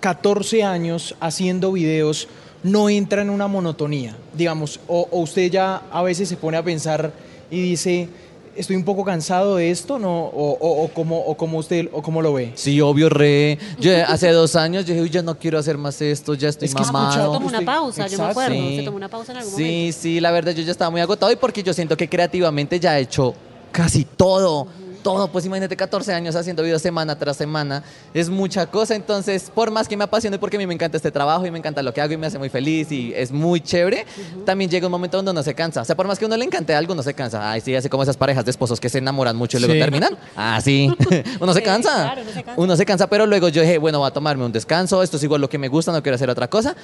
14 0.00 0.62
años 0.62 1.14
haciendo 1.20 1.72
videos, 1.72 2.28
no 2.62 2.88
entra 2.88 3.22
en 3.22 3.30
una 3.30 3.46
monotonía, 3.48 4.16
digamos, 4.34 4.80
o, 4.88 5.08
o 5.10 5.20
usted 5.20 5.50
ya 5.50 5.82
a 5.90 6.02
veces 6.02 6.28
se 6.28 6.36
pone 6.36 6.56
a 6.56 6.62
pensar 6.62 7.12
y 7.50 7.60
dice, 7.60 8.08
estoy 8.56 8.76
un 8.76 8.84
poco 8.84 9.04
cansado 9.04 9.56
de 9.56 9.70
esto, 9.70 9.98
¿no? 9.98 10.24
O, 10.26 10.52
o, 10.58 10.84
o 10.84 10.88
como, 10.88 11.18
o 11.20 11.36
como 11.36 11.58
usted, 11.58 11.88
o 11.92 12.02
como 12.02 12.22
lo 12.22 12.32
ve. 12.32 12.52
Sí, 12.54 12.80
obvio, 12.80 13.08
re. 13.08 13.58
Yo 13.80 13.92
hace 14.06 14.30
dos 14.30 14.56
años 14.56 14.84
yo 14.84 14.92
dije, 14.94 15.02
"Uy, 15.02 15.10
ya 15.10 15.22
no 15.22 15.38
quiero 15.38 15.58
hacer 15.58 15.78
más 15.78 16.00
esto, 16.02 16.34
ya 16.34 16.48
estoy 16.48 16.66
Es 16.68 16.74
que 16.74 16.82
mamado. 16.82 17.08
escuchado- 17.10 17.32
tomó 17.32 17.46
una 17.48 17.60
pausa, 17.62 18.06
yo 18.06 18.18
me 18.18 18.24
acuerdo. 18.24 18.54
Sí. 18.54 18.76
Se 18.78 18.82
tomó 18.82 18.96
una 18.96 19.08
pausa 19.08 19.32
en 19.32 19.38
algún 19.38 19.54
Sí, 19.54 19.62
momento. 19.62 19.98
sí, 20.00 20.20
la 20.20 20.30
verdad 20.30 20.52
yo 20.52 20.62
ya 20.62 20.72
estaba 20.72 20.90
muy 20.90 21.00
agotado 21.00 21.30
y 21.32 21.36
porque 21.36 21.62
yo 21.62 21.72
siento 21.72 21.96
que 21.96 22.08
creativamente 22.08 22.80
ya 22.80 22.98
he 22.98 23.02
hecho 23.02 23.34
casi 23.72 24.04
todo. 24.04 24.66
Todo, 25.06 25.28
pues 25.28 25.46
imagínate 25.46 25.76
14 25.76 26.12
años 26.14 26.34
haciendo 26.34 26.64
videos 26.64 26.82
semana 26.82 27.16
tras 27.16 27.36
semana, 27.36 27.84
es 28.12 28.28
mucha 28.28 28.66
cosa, 28.66 28.96
entonces 28.96 29.52
por 29.54 29.70
más 29.70 29.86
que 29.86 29.96
me 29.96 30.02
apasione 30.02 30.36
porque 30.36 30.56
a 30.56 30.58
mí 30.58 30.66
me 30.66 30.74
encanta 30.74 30.96
este 30.96 31.12
trabajo 31.12 31.46
y 31.46 31.50
me 31.52 31.58
encanta 31.58 31.80
lo 31.80 31.94
que 31.94 32.00
hago 32.00 32.12
y 32.12 32.16
me 32.16 32.26
hace 32.26 32.40
muy 32.40 32.48
feliz 32.48 32.90
y 32.90 33.12
es 33.14 33.30
muy 33.30 33.60
chévere, 33.60 34.04
también 34.44 34.68
llega 34.68 34.88
un 34.88 34.90
momento 34.90 35.16
donde 35.18 35.30
uno 35.30 35.44
se 35.44 35.54
cansa, 35.54 35.82
o 35.82 35.84
sea, 35.84 35.94
por 35.94 36.08
más 36.08 36.18
que 36.18 36.24
a 36.24 36.26
uno 36.26 36.36
le 36.36 36.44
encante 36.44 36.74
algo, 36.74 36.92
uno 36.92 37.04
se 37.04 37.14
cansa, 37.14 37.48
ay 37.52 37.60
sí, 37.60 37.72
así 37.76 37.88
como 37.88 38.02
esas 38.02 38.16
parejas 38.16 38.44
de 38.44 38.50
esposos 38.50 38.80
que 38.80 38.88
se 38.88 38.98
enamoran 38.98 39.36
mucho 39.36 39.58
y 39.58 39.60
luego 39.60 39.74
Sí. 39.74 39.78
terminan, 39.78 40.18
ah 40.34 40.60
sí, 40.60 40.90
uno 41.40 41.52
se 41.52 41.60
Sí, 41.60 41.64
cansa, 41.64 41.90
claro, 42.02 42.22
uno 42.22 42.32
se 42.32 42.42
cansa. 42.42 42.60
uno 42.60 42.76
se 42.76 42.84
cansa, 42.84 43.06
pero 43.06 43.26
luego 43.26 43.48
yo 43.48 43.62
dije, 43.62 43.78
bueno, 43.78 44.00
voy 44.00 44.08
a 44.08 44.10
tomarme 44.10 44.44
un 44.44 44.50
descanso, 44.50 45.04
esto 45.04 45.18
es 45.18 45.22
igual 45.22 45.40
lo 45.40 45.48
que 45.48 45.58
me 45.58 45.68
gusta, 45.68 45.92
no 45.92 46.02
quiero 46.02 46.16
hacer 46.16 46.30
otra 46.30 46.48
cosa. 46.50 46.74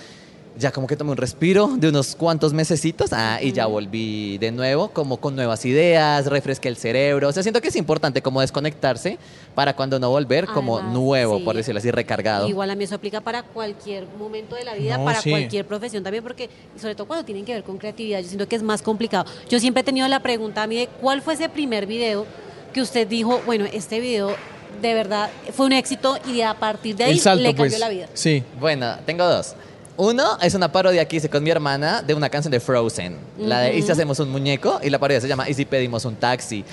Ya 0.58 0.70
como 0.70 0.86
que 0.86 0.96
tomé 0.96 1.12
un 1.12 1.16
respiro 1.16 1.68
de 1.78 1.88
unos 1.88 2.14
cuantos 2.14 2.52
mesecitos 2.52 3.12
ah, 3.12 3.38
y 3.40 3.52
ya 3.52 3.64
volví 3.66 4.36
de 4.36 4.50
nuevo, 4.52 4.88
como 4.88 5.16
con 5.16 5.34
nuevas 5.34 5.64
ideas, 5.64 6.26
refresqué 6.26 6.68
el 6.68 6.76
cerebro. 6.76 7.28
O 7.28 7.32
sea, 7.32 7.42
siento 7.42 7.62
que 7.62 7.68
es 7.68 7.76
importante 7.76 8.20
como 8.20 8.42
desconectarse 8.42 9.18
para 9.54 9.74
cuando 9.74 9.98
no 9.98 10.10
volver 10.10 10.46
como 10.46 10.76
Además, 10.76 10.94
nuevo, 10.94 11.38
sí. 11.38 11.44
por 11.44 11.56
decirlo 11.56 11.78
así, 11.78 11.90
recargado. 11.90 12.48
Igual 12.48 12.70
a 12.70 12.74
mí 12.74 12.84
eso 12.84 12.94
aplica 12.94 13.22
para 13.22 13.42
cualquier 13.42 14.06
momento 14.18 14.54
de 14.54 14.64
la 14.64 14.74
vida, 14.74 14.98
No, 14.98 15.04
para 15.06 15.22
sí. 15.22 15.30
cualquier 15.30 15.66
profesión 15.66 16.02
también, 16.02 16.22
porque 16.22 16.50
sobre 16.78 16.94
todo 16.94 17.06
cuando 17.06 17.24
tienen 17.24 17.46
que 17.46 17.54
ver 17.54 17.62
con 17.62 17.78
creatividad, 17.78 18.20
yo 18.20 18.28
siento 18.28 18.46
que 18.46 18.56
es 18.56 18.62
más 18.62 18.82
complicado. 18.82 19.24
Yo 19.48 19.58
siempre 19.58 19.80
he 19.80 19.84
tenido 19.84 20.06
la 20.08 20.20
pregunta 20.20 20.62
a 20.62 20.66
mí 20.66 20.76
de 20.76 20.86
cuál 21.00 21.22
fue 21.22 21.32
ese 21.34 21.48
primer 21.48 21.86
video 21.86 22.26
que 22.74 22.82
usted 22.82 23.08
dijo, 23.08 23.40
bueno, 23.46 23.64
este 23.72 24.00
video 24.00 24.36
de 24.80 24.94
verdad 24.94 25.30
fue 25.52 25.66
un 25.66 25.72
éxito 25.72 26.18
y 26.26 26.40
a 26.40 26.54
partir 26.54 26.96
de 26.96 27.04
ahí 27.04 27.18
salto, 27.18 27.42
le 27.42 27.48
cambió 27.54 27.70
pues. 27.70 27.78
la 27.78 27.88
vida. 27.88 28.08
Sí. 28.14 28.42
Bueno, 28.60 28.96
tengo 29.06 29.24
dos. 29.26 29.54
Uno 29.96 30.38
es 30.40 30.54
una 30.54 30.72
parodia 30.72 31.06
que 31.06 31.16
hice 31.16 31.28
con 31.28 31.42
mi 31.44 31.50
hermana 31.50 32.00
de 32.02 32.14
una 32.14 32.30
canción 32.30 32.50
de 32.50 32.60
Frozen. 32.60 33.18
La 33.38 33.60
de 33.60 33.76
¿Y 33.76 33.82
si 33.82 33.92
hacemos 33.92 34.18
un 34.20 34.30
muñeco? 34.30 34.80
Y 34.82 34.88
la 34.88 34.98
parodia 34.98 35.20
se 35.20 35.28
llama 35.28 35.50
¿Y 35.50 35.54
si 35.54 35.66
pedimos 35.66 36.06
un 36.06 36.16
taxi? 36.16 36.64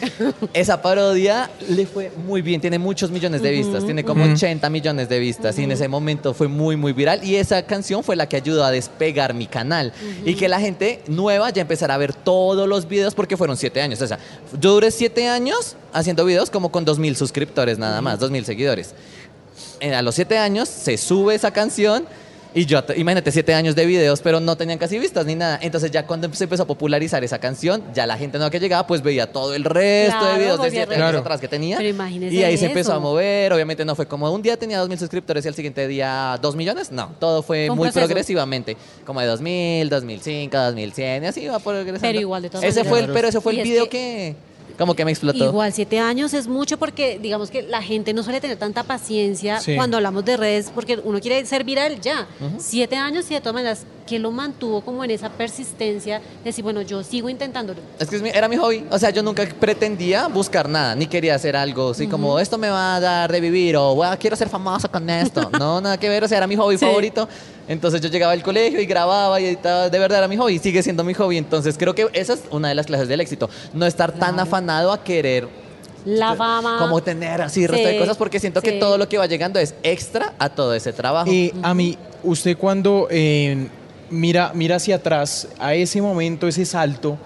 Esa 0.53 0.81
parodia 0.81 1.49
le 1.67 1.85
fue 1.85 2.11
muy 2.25 2.41
bien, 2.41 2.61
tiene 2.61 2.79
muchos 2.79 3.11
millones 3.11 3.41
de 3.41 3.51
vistas, 3.51 3.83
tiene 3.83 4.05
como 4.05 4.23
80 4.23 4.69
millones 4.69 5.09
de 5.09 5.19
vistas 5.19 5.59
y 5.59 5.63
en 5.63 5.71
ese 5.71 5.89
momento 5.89 6.33
fue 6.33 6.47
muy, 6.47 6.77
muy 6.77 6.93
viral. 6.93 7.21
Y 7.21 7.35
esa 7.35 7.61
canción 7.63 8.05
fue 8.05 8.15
la 8.15 8.29
que 8.29 8.37
ayudó 8.37 8.63
a 8.63 8.71
despegar 8.71 9.33
mi 9.33 9.47
canal 9.47 9.91
y 10.23 10.35
que 10.35 10.47
la 10.47 10.61
gente 10.61 11.01
nueva 11.07 11.49
ya 11.49 11.61
empezara 11.61 11.95
a 11.95 11.97
ver 11.97 12.13
todos 12.13 12.69
los 12.69 12.87
videos 12.87 13.15
porque 13.15 13.35
fueron 13.35 13.57
siete 13.57 13.81
años. 13.81 14.01
O 14.01 14.07
sea, 14.07 14.19
yo 14.59 14.71
duré 14.71 14.91
siete 14.91 15.27
años 15.27 15.75
haciendo 15.91 16.23
videos 16.23 16.49
como 16.49 16.71
con 16.71 16.85
2.000 16.85 17.15
suscriptores 17.15 17.77
nada 17.77 18.01
más, 18.01 18.19
2.000 18.19 18.43
seguidores. 18.45 18.93
Eh, 19.81 19.93
a 19.93 20.01
los 20.01 20.15
siete 20.15 20.37
años 20.37 20.69
se 20.69 20.97
sube 20.97 21.35
esa 21.35 21.51
canción 21.51 22.05
y 22.53 22.65
yo, 22.65 22.83
te- 22.83 22.99
imagínate, 22.99 23.31
siete 23.31 23.53
años 23.53 23.75
de 23.75 23.85
videos, 23.85 24.21
pero 24.21 24.39
no 24.39 24.55
tenían 24.55 24.77
casi 24.79 24.97
vistas 24.97 25.25
ni 25.25 25.35
nada. 25.35 25.59
Entonces 25.61 25.91
ya 25.91 26.05
cuando 26.07 26.33
se 26.33 26.43
empezó 26.45 26.63
a 26.63 26.67
popularizar 26.67 27.23
esa 27.23 27.37
canción, 27.39 27.83
ya 27.93 28.07
la 28.07 28.17
gente 28.17 28.37
nueva 28.37 28.49
que 28.49 28.59
llegaba, 28.59 28.87
pues 28.87 29.01
veía 29.03 29.31
todo 29.31 29.53
el 29.53 29.63
resto 29.63 30.17
Claro, 30.19 30.33
de 30.33 30.39
videos 30.39 30.61
de 30.61 30.71
siete 30.71 30.93
años 30.95 30.97
Claro. 30.97 31.19
atrás 31.19 31.39
que 31.41 31.47
tenía. 31.47 31.77
Pero 31.77 31.89
imagínese 31.89 32.35
y 32.35 32.43
ahí 32.43 32.57
se 32.57 32.65
empezó 32.65 32.93
a 32.93 32.99
mover. 32.99 33.53
Obviamente 33.53 33.85
no 33.85 33.95
fue 33.95 34.07
como 34.07 34.31
un 34.31 34.41
día 34.41 34.57
tenía 34.57 34.79
dos 34.79 34.89
mil 34.89 34.97
suscriptores 34.97 35.45
y 35.45 35.47
al 35.47 35.53
siguiente 35.55 35.87
día 35.87 36.39
dos 36.41 36.55
millones. 36.55 36.91
No, 36.91 37.11
todo 37.19 37.43
fue 37.43 37.69
muy 37.69 37.89
proceso. 37.89 38.05
progresivamente. 38.07 38.75
Como 39.05 39.21
de 39.21 39.27
2000, 39.27 39.89
2005, 39.89 40.57
2100 40.57 41.23
y 41.23 41.27
así 41.27 41.41
iba 41.41 41.59
progresando. 41.59 41.99
Pero 42.01 42.19
igual, 42.19 42.41
de 42.41 42.49
todas 42.49 42.63
ese 42.63 42.79
maneras. 42.79 42.89
fue 42.89 42.99
el, 43.07 43.13
Pero 43.13 43.27
ese 43.27 43.41
fue 43.41 43.53
Y 43.53 43.55
el 43.57 43.61
es 43.61 43.69
video 43.69 43.83
que- 43.85 43.89
que... 43.89 44.48
como 44.79 44.95
que 44.95 45.05
me 45.05 45.11
explotó. 45.11 45.45
Igual, 45.45 45.71
siete 45.73 45.99
años 45.99 46.33
es 46.33 46.47
mucho 46.47 46.79
porque 46.79 47.19
digamos 47.21 47.51
que 47.51 47.61
la 47.61 47.83
gente 47.83 48.13
no 48.13 48.23
suele 48.23 48.39
tener 48.41 48.57
tanta 48.57 48.83
paciencia 48.83 49.59
Sí. 49.59 49.75
cuando 49.75 49.97
hablamos 49.97 50.25
de 50.25 50.37
redes 50.37 50.71
porque 50.73 50.99
uno 51.03 51.19
quiere 51.19 51.45
ser 51.45 51.63
viral 51.63 51.99
ya. 52.01 52.27
Siete 52.57 52.95
años 52.95 53.29
y 53.29 53.33
de 53.35 53.41
todas 53.41 53.53
maneras, 53.53 53.85
que 54.09 54.17
lo 54.19 54.31
mantuvo 54.31 54.81
como 54.81 55.03
en 55.03 55.11
esa 55.11 55.29
persistencia? 55.29 56.19
de 56.19 56.25
Decir, 56.45 56.63
bueno, 56.63 56.81
yo 56.81 57.03
sigo 57.03 57.29
intentándolo. 57.29 57.79
Es 57.99 58.09
que 58.09 58.15
es 58.15 58.21
mi- 58.21 58.29
era 58.29 58.47
mi 58.47 58.57
hobby. 58.57 58.83
O 58.89 58.97
sea, 58.97 59.11
yo 59.11 59.21
nunca 59.21 59.45
pretendía 59.59 60.27
buscar 60.27 60.67
nada, 60.67 60.95
ni 60.95 61.05
quería 61.05 61.35
hacer 61.35 61.55
algo 61.55 61.91
así 61.91 62.07
como 62.07 62.39
esto 62.39 62.57
me 62.57 62.69
va 62.69 62.95
a 62.95 62.99
dar 62.99 63.31
de 63.31 63.39
vivir 63.39 63.77
o 63.77 63.93
"Bueno, 63.93 64.15
quiero 64.19 64.35
ser 64.35 64.49
famoso 64.49 64.89
con 64.89 65.07
esto. 65.09 65.49
No, 65.59 65.79
nada 65.79 65.97
que 65.97 66.09
ver. 66.09 66.23
O 66.23 66.27
sea, 66.27 66.37
era 66.39 66.47
mi 66.47 66.55
hobby 66.55 66.77
Sí. 66.77 66.85
favorito. 66.85 67.29
Entonces 67.67 68.01
yo 68.01 68.09
llegaba 68.09 68.31
al 68.33 68.41
colegio 68.41 68.81
y 68.81 68.85
grababa 68.87 69.39
y 69.39 69.45
editaba. 69.45 69.89
De 69.89 69.99
verdad 69.99 70.17
era 70.19 70.27
mi 70.27 70.37
hobby. 70.37 70.57
Sigue 70.57 70.81
siendo 70.81 71.03
mi 71.03 71.13
hobby. 71.13 71.37
Entonces 71.37 71.77
creo 71.77 71.93
que 71.93 72.07
esa 72.13 72.33
es 72.33 72.41
una 72.49 72.69
de 72.69 72.75
las 72.75 72.87
clases 72.87 73.07
del 73.07 73.21
éxito. 73.21 73.47
No 73.73 73.85
estar 73.85 74.11
tan 74.13 74.39
afanado 74.39 74.91
a 74.91 75.03
querer 75.03 75.47
La 76.05 76.33
fama. 76.35 76.77
como 76.79 77.03
tener 77.03 77.41
así 77.41 77.67
resto 77.67 77.87
de 77.87 77.99
cosas 77.99 78.17
porque 78.17 78.39
siento 78.39 78.61
que 78.61 78.71
todo 78.73 78.97
lo 78.97 79.07
que 79.07 79.17
va 79.19 79.27
llegando 79.27 79.59
es 79.59 79.75
extra 79.83 80.33
a 80.39 80.49
todo 80.49 80.73
ese 80.73 80.93
trabajo. 80.93 81.29
Eh, 81.31 81.53
a 81.61 81.73
mí, 81.75 81.97
usted 82.23 82.57
cuando 82.57 83.07
eh, 83.11 83.67
mira, 84.09 84.51
mira 84.53 84.75
hacia 84.77 84.95
atrás, 84.97 85.47
a 85.59 85.73
ese 85.73 86.01
momento, 86.01 86.47
ese 86.47 86.65
salto, 86.65 87.17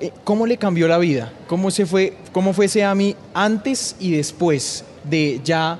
eh, 0.00 0.10
¿cómo 0.24 0.46
le 0.46 0.56
cambió 0.56 0.88
la 0.88 0.98
vida? 0.98 1.32
¿Cómo, 1.46 1.70
se 1.70 1.86
fue, 1.86 2.14
¿Cómo 2.32 2.52
fue 2.52 2.66
ese 2.66 2.84
AMI 2.84 3.16
antes 3.34 3.96
y 4.00 4.12
después 4.12 4.84
de 5.04 5.40
ya 5.44 5.78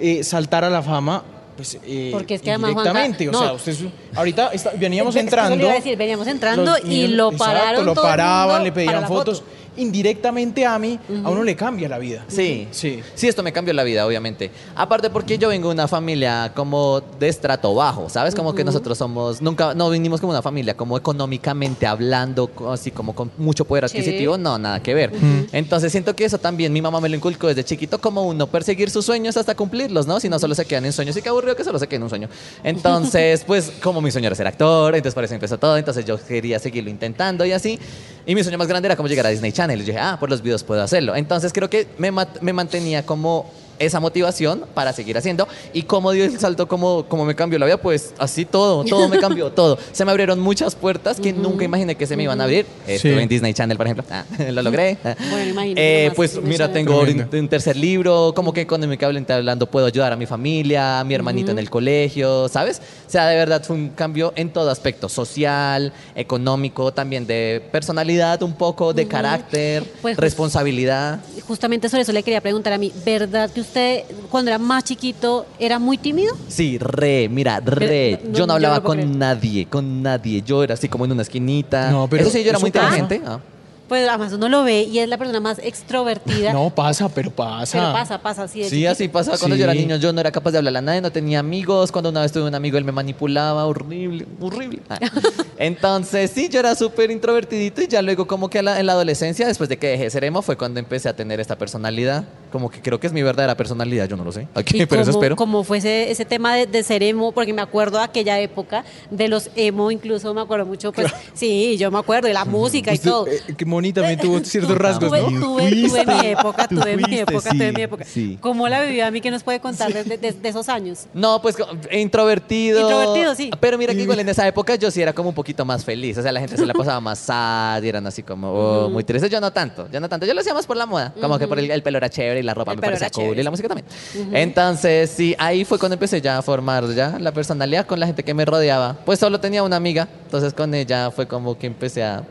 eh, 0.00 0.22
saltar 0.24 0.64
a 0.64 0.70
la 0.70 0.82
fama? 0.82 1.24
Pues, 1.56 1.78
eh, 1.84 2.10
Porque 2.12 2.34
es 2.34 2.42
que 2.42 2.50
además, 2.50 2.70
indirectamente, 2.70 3.26
Juanca, 3.28 3.38
o 3.38 3.58
sea, 3.58 3.72
no. 3.72 3.82
usted 3.84 3.88
ahorita 4.16 4.48
está- 4.52 4.72
veníamos 4.76 5.14
Eso 5.14 5.18
le 5.18 5.24
entrando. 5.24 5.56
iba 5.64 5.70
a 5.72 5.74
decir, 5.76 5.96
veníamos 5.96 6.26
entrando 6.26 6.72
los 6.72 6.84
y 6.84 7.06
lo 7.08 7.30
exacto, 7.32 7.44
pararon 7.44 7.86
lo 7.86 7.94
todo 7.94 8.04
el 8.04 8.10
paraban, 8.10 8.48
mundo 8.48 8.64
le 8.64 8.72
pedían 8.72 9.06
fotos. 9.06 9.38
foto. 9.40 9.53
Indirectamente 9.76 10.64
a 10.64 10.78
mí, 10.78 10.98
a 11.24 11.30
uno 11.30 11.42
le 11.42 11.56
cambia 11.56 11.88
la 11.88 11.98
vida. 11.98 12.24
Sí. 12.28 12.68
Sí. 12.70 13.00
Sí, 13.14 13.28
esto 13.28 13.42
me 13.42 13.52
cambió 13.52 13.74
la 13.74 13.84
vida, 13.84 14.06
obviamente. 14.06 14.50
Aparte 14.74 15.10
porque 15.10 15.38
yo 15.38 15.48
vengo 15.48 15.68
de 15.68 15.74
una 15.74 15.88
familia 15.88 16.52
como 16.54 17.00
de 17.18 17.28
estrato 17.28 17.74
bajo, 17.74 18.08
¿sabes? 18.08 18.34
Como 18.34 18.54
que 18.54 18.64
nosotros 18.64 18.96
somos, 18.98 19.40
nunca, 19.42 19.74
no 19.74 19.90
vinimos 19.90 20.20
como 20.20 20.32
una 20.32 20.42
familia, 20.42 20.76
como 20.76 20.96
económicamente 20.96 21.86
hablando, 21.86 22.50
así 22.70 22.90
como 22.90 23.14
con 23.14 23.30
mucho 23.38 23.64
poder 23.64 23.88
Sí. 23.88 23.98
adquisitivo, 23.98 24.38
no, 24.38 24.58
nada 24.58 24.82
que 24.82 24.94
ver. 24.94 25.12
Entonces 25.52 25.90
siento 25.92 26.14
que 26.14 26.24
eso 26.24 26.38
también 26.38 26.72
mi 26.72 26.80
mamá 26.80 27.00
me 27.00 27.08
lo 27.08 27.16
inculcó 27.16 27.48
desde 27.48 27.64
chiquito, 27.64 28.00
como 28.00 28.22
uno 28.22 28.46
perseguir 28.46 28.90
sus 28.90 29.04
sueños 29.04 29.36
hasta 29.36 29.54
cumplirlos, 29.54 30.06
¿no? 30.06 30.20
Si 30.20 30.28
no 30.28 30.38
solo 30.38 30.54
se 30.54 30.64
quedan 30.64 30.84
en 30.84 30.92
sueños, 30.92 31.16
y 31.16 31.22
qué 31.22 31.28
aburrido 31.28 31.56
que 31.56 31.64
solo 31.64 31.78
se 31.78 31.86
queden 31.86 32.02
en 32.02 32.04
un 32.04 32.10
sueño. 32.10 32.28
Entonces, 32.62 33.44
pues 33.46 33.72
como 33.82 34.00
mi 34.00 34.10
sueño 34.10 34.26
era 34.28 34.36
ser 34.36 34.46
actor, 34.46 34.94
entonces 34.94 35.14
por 35.14 35.24
eso 35.24 35.34
empezó 35.34 35.58
todo, 35.58 35.76
entonces 35.76 36.04
yo 36.04 36.18
quería 36.18 36.58
seguirlo 36.58 36.90
intentando 36.90 37.44
y 37.44 37.52
así. 37.52 37.78
Y 38.26 38.34
mi 38.34 38.42
sueño 38.42 38.58
más 38.58 38.68
grande 38.68 38.86
era 38.86 38.96
como 38.96 39.08
llegar 39.08 39.26
a 39.26 39.30
Disney 39.30 39.52
Channel. 39.52 39.78
Y 39.78 39.82
yo 39.82 39.86
dije, 39.92 39.98
ah, 39.98 40.16
por 40.18 40.30
los 40.30 40.42
videos 40.42 40.64
puedo 40.64 40.82
hacerlo. 40.82 41.14
Entonces 41.14 41.52
creo 41.52 41.68
que 41.68 41.86
me 41.98 42.52
mantenía 42.52 43.04
como 43.04 43.50
esa 43.78 44.00
motivación 44.00 44.64
para 44.74 44.92
seguir 44.92 45.16
haciendo. 45.18 45.46
Y 45.72 45.82
cómo 45.82 46.12
dio 46.12 46.24
el 46.24 46.38
salto, 46.38 46.68
cómo, 46.68 47.04
cómo 47.08 47.24
me 47.24 47.34
cambió 47.34 47.58
la 47.58 47.66
vida, 47.66 47.76
pues 47.78 48.14
así 48.18 48.44
todo, 48.44 48.84
todo 48.84 49.08
me 49.08 49.18
cambió, 49.18 49.50
todo. 49.52 49.78
Se 49.92 50.04
me 50.04 50.10
abrieron 50.10 50.40
muchas 50.40 50.74
puertas 50.74 51.20
que 51.20 51.32
nunca 51.32 51.64
imaginé 51.64 51.94
que 51.96 52.06
se 52.06 52.16
me 52.16 52.22
iban 52.24 52.40
a 52.40 52.44
abrir. 52.44 52.66
Estuve 52.86 53.14
Sí. 53.16 53.20
en 53.20 53.28
Disney 53.28 53.54
Channel, 53.54 53.76
por 53.76 53.86
ejemplo. 53.86 54.04
Ah, 54.10 54.24
lo 54.50 54.62
logré. 54.62 54.96
Bueno, 55.02 55.50
imagínate 55.50 56.06
Eh, 56.06 56.12
pues 56.14 56.40
mira, 56.42 56.72
tengo 56.72 57.00
un, 57.00 57.28
un 57.32 57.48
tercer 57.48 57.76
libro, 57.76 58.32
como 58.34 58.52
que 58.52 58.60
económicamente 58.62 59.32
hablando 59.32 59.66
puedo 59.66 59.86
ayudar 59.86 60.12
a 60.12 60.16
mi 60.16 60.26
familia, 60.26 61.00
a 61.00 61.04
mi 61.04 61.14
hermanito 61.14 61.50
en 61.50 61.58
el 61.58 61.70
colegio, 61.70 62.48
¿sabes? 62.48 62.80
O 63.06 63.10
sea, 63.10 63.26
de 63.26 63.36
verdad 63.36 63.62
fue 63.64 63.76
un 63.76 63.88
cambio 63.90 64.32
en 64.36 64.50
todo 64.50 64.70
aspecto, 64.70 65.08
social, 65.08 65.92
económico, 66.14 66.92
también 66.92 67.26
de 67.26 67.62
personalidad 67.72 68.42
un 68.42 68.54
poco, 68.54 68.92
de 68.92 69.06
carácter, 69.06 69.84
Pues, 70.02 70.16
responsabilidad. 70.16 71.20
Justamente 71.46 71.88
sobre 71.88 72.02
eso 72.02 72.12
le 72.12 72.22
quería 72.22 72.40
preguntar 72.40 72.72
a 72.72 72.78
mí, 72.78 72.92
¿verdad 73.04 73.50
que 73.50 73.60
usted 73.64 74.04
cuando 74.30 74.50
era 74.50 74.58
más 74.58 74.84
chiquito 74.84 75.46
era 75.58 75.78
muy 75.78 75.98
tímido? 75.98 76.34
Sí, 76.48 76.78
re, 76.78 77.28
mira, 77.28 77.60
re. 77.60 78.18
Pero, 78.20 78.30
no, 78.32 78.38
yo 78.38 78.46
no 78.46 78.52
hablaba 78.54 78.76
no 78.76 78.84
con 78.84 78.98
creer. 78.98 79.16
nadie, 79.16 79.66
con 79.66 80.02
nadie. 80.02 80.42
Yo 80.42 80.62
era 80.62 80.74
así 80.74 80.88
como 80.88 81.04
en 81.04 81.12
una 81.12 81.22
esquinita. 81.22 81.90
No, 81.90 82.08
pero 82.08 82.22
Eso 82.22 82.30
sí, 82.30 82.42
yo 82.44 82.50
era 82.50 82.58
muy 82.58 82.70
pasa. 82.70 82.96
inteligente. 82.98 83.22
ah. 83.26 83.40
Pues 83.88 84.08
además 84.08 84.32
uno 84.32 84.48
lo 84.48 84.64
ve 84.64 84.84
y 84.84 84.98
es 84.98 85.08
la 85.10 85.18
persona 85.18 85.40
más 85.40 85.58
extrovertida. 85.62 86.54
No, 86.54 86.70
pasa, 86.70 87.06
pero 87.10 87.30
pasa. 87.30 87.78
Pero 87.78 87.92
pasa, 87.92 88.18
pasa 88.22 88.48
Sí, 88.48 88.62
chiquito. 88.64 88.90
así 88.90 89.08
pasaba 89.08 89.36
cuando 89.36 89.56
yo 89.56 89.64
era 89.64 89.74
Sí. 89.74 89.80
niño. 89.80 89.96
Yo 89.96 90.10
no 90.10 90.20
era 90.22 90.32
capaz 90.32 90.52
de 90.52 90.58
hablar 90.58 90.74
a 90.78 90.80
nadie, 90.80 91.02
no 91.02 91.12
tenía 91.12 91.40
amigos. 91.40 91.92
Cuando 91.92 92.08
una 92.08 92.22
vez 92.22 92.32
tuve 92.32 92.44
un 92.48 92.54
amigo, 92.54 92.78
él 92.78 92.84
me 92.84 92.92
manipulaba, 92.92 93.66
horrible, 93.66 94.26
horrible. 94.40 94.80
Ah. 94.88 94.98
Entonces, 95.58 96.30
sí, 96.34 96.48
yo 96.48 96.60
era 96.60 96.74
súper 96.74 97.10
introvertidito 97.10 97.82
y 97.82 97.86
ya 97.88 98.00
luego 98.02 98.26
como 98.26 98.48
que 98.48 98.62
la- 98.62 98.80
en 98.80 98.86
la 98.86 98.92
adolescencia, 98.94 99.46
después 99.46 99.68
de 99.68 99.76
que 99.76 99.88
dejé 99.88 100.04
de 100.04 100.10
ser 100.10 100.24
emo, 100.24 100.40
fue 100.42 100.56
cuando 100.56 100.80
empecé 100.80 101.08
a 101.10 101.14
tener 101.16 101.38
esta 101.40 101.56
personalidad. 101.58 102.24
Como 102.54 102.70
que 102.70 102.80
creo 102.80 103.00
que 103.00 103.08
es 103.08 103.12
mi 103.12 103.20
verdadera 103.20 103.56
personalidad, 103.56 104.06
yo 104.08 104.16
no 104.16 104.22
lo 104.22 104.30
sé. 104.30 104.46
Aquí, 104.54 104.80
Y 104.80 104.86
pero 104.86 105.02
eso 105.02 105.10
espero. 105.10 105.34
cómo 105.34 105.64
fue 105.64 105.78
ese, 105.78 106.08
ese 106.12 106.24
tema 106.24 106.54
de, 106.54 106.68
de 106.68 106.84
ser 106.84 107.02
emo, 107.02 107.32
porque 107.32 107.52
me 107.52 107.60
acuerdo 107.62 107.98
de 107.98 108.04
aquella 108.04 108.38
época 108.38 108.84
de 109.10 109.26
los 109.26 109.50
emo, 109.56 109.90
incluso 109.90 110.32
me 110.32 110.40
acuerdo 110.40 110.64
mucho, 110.64 110.92
pues 110.92 111.12
sí, 111.32 111.76
yo 111.78 111.90
me 111.90 111.98
acuerdo 111.98 112.28
de 112.28 112.34
la 112.34 112.44
música 112.44 112.92
y 112.92 112.94
Usted, 112.94 113.10
todo. 113.10 113.26
eh, 113.26 113.40
que 113.58 113.64
Moni 113.64 113.92
también 113.92 114.20
tuvo 114.20 114.38
ciertos 114.44 114.78
rasgos, 114.78 115.08
tuve, 115.08 115.22
¿no? 115.22 115.40
tuve, 115.40 115.70
tuve 115.88 116.06
mi 116.06 116.26
época, 116.28 116.68
tuve 116.68 116.96
mi 116.96 117.18
época, 117.18 117.50
tuve 117.50 117.66
sí, 117.70 117.74
mi 117.76 117.82
época. 117.82 118.04
sí. 118.04 118.38
¿Cómo 118.40 118.68
la 118.68 118.82
vivió 118.82 119.04
a 119.04 119.10
mí? 119.10 119.20
que 119.20 119.32
nos 119.32 119.42
puede 119.42 119.58
contar 119.58 119.92
de, 119.92 120.04
de- 120.04 120.32
de 120.32 120.48
esos 120.48 120.68
años? 120.68 121.06
No, 121.12 121.42
pues 121.42 121.56
introvertido. 122.04 122.80
Introvertido, 122.80 123.34
sí. 123.34 123.50
Pero 123.60 123.78
mira 123.78 123.94
que 123.94 124.02
igual 124.02 124.20
en 124.20 124.28
esa 124.28 124.46
época 124.46 124.74
yo 124.76 124.90
sí 124.90 125.02
era 125.02 125.12
como 125.12 125.30
un 125.30 125.34
poquito 125.34 125.64
más 125.64 125.84
feliz. 125.84 126.18
O 126.18 126.22
sea, 126.22 126.30
la 126.30 126.40
gente 126.40 126.56
se 126.56 126.66
la 126.66 126.74
pasaba 126.74 127.00
más 127.00 127.18
sad 127.18 127.82
y 127.82 127.88
eran 127.88 128.06
así 128.06 128.22
como 128.22 128.52
oh, 128.52 128.90
muy 128.90 129.02
tristes. 129.04 129.30
Yo 129.30 129.40
no 129.40 129.52
tanto, 129.52 129.88
yo 129.90 129.98
no 130.00 130.08
tanto. 130.08 130.26
Yo 130.26 130.34
lo 130.34 130.40
hacía 130.40 130.54
más 130.54 130.66
por 130.66 130.76
la 130.76 130.86
moda. 130.86 131.12
Como 131.20 131.38
que 131.38 131.48
por 131.48 131.58
el, 131.58 131.70
el 131.70 131.82
pelo 131.82 131.98
era 131.98 132.08
chévere 132.10 132.40
y 132.40 132.42
la 132.44 132.54
ropa 132.54 132.72
El 132.72 132.78
me 132.78 132.82
parecía 132.82 133.10
cool 133.10 133.24
chévere, 133.24 133.40
y 133.40 133.44
la 133.44 133.50
música 133.50 133.68
también. 133.68 133.86
Entonces, 134.32 135.10
sí, 135.10 135.34
ahí 135.38 135.64
fue 135.64 135.78
cuando 135.78 135.94
empecé 135.94 136.20
ya 136.20 136.38
a 136.38 136.42
formar 136.42 136.92
ya 136.94 137.18
la 137.18 137.32
personalidad 137.32 137.86
con 137.86 137.98
la 138.00 138.06
gente 138.06 138.22
que 138.22 138.34
me 138.34 138.44
rodeaba. 138.44 138.96
Pues 139.04 139.18
solo 139.18 139.40
tenía 139.40 139.62
una 139.62 139.76
amiga. 139.76 140.08
Entonces 140.24 140.52
con 140.54 140.74
ella 140.74 141.10
fue 141.10 141.26
como 141.26 141.56
que 141.58 141.66
empecé 141.66 142.02
a, 142.02 142.24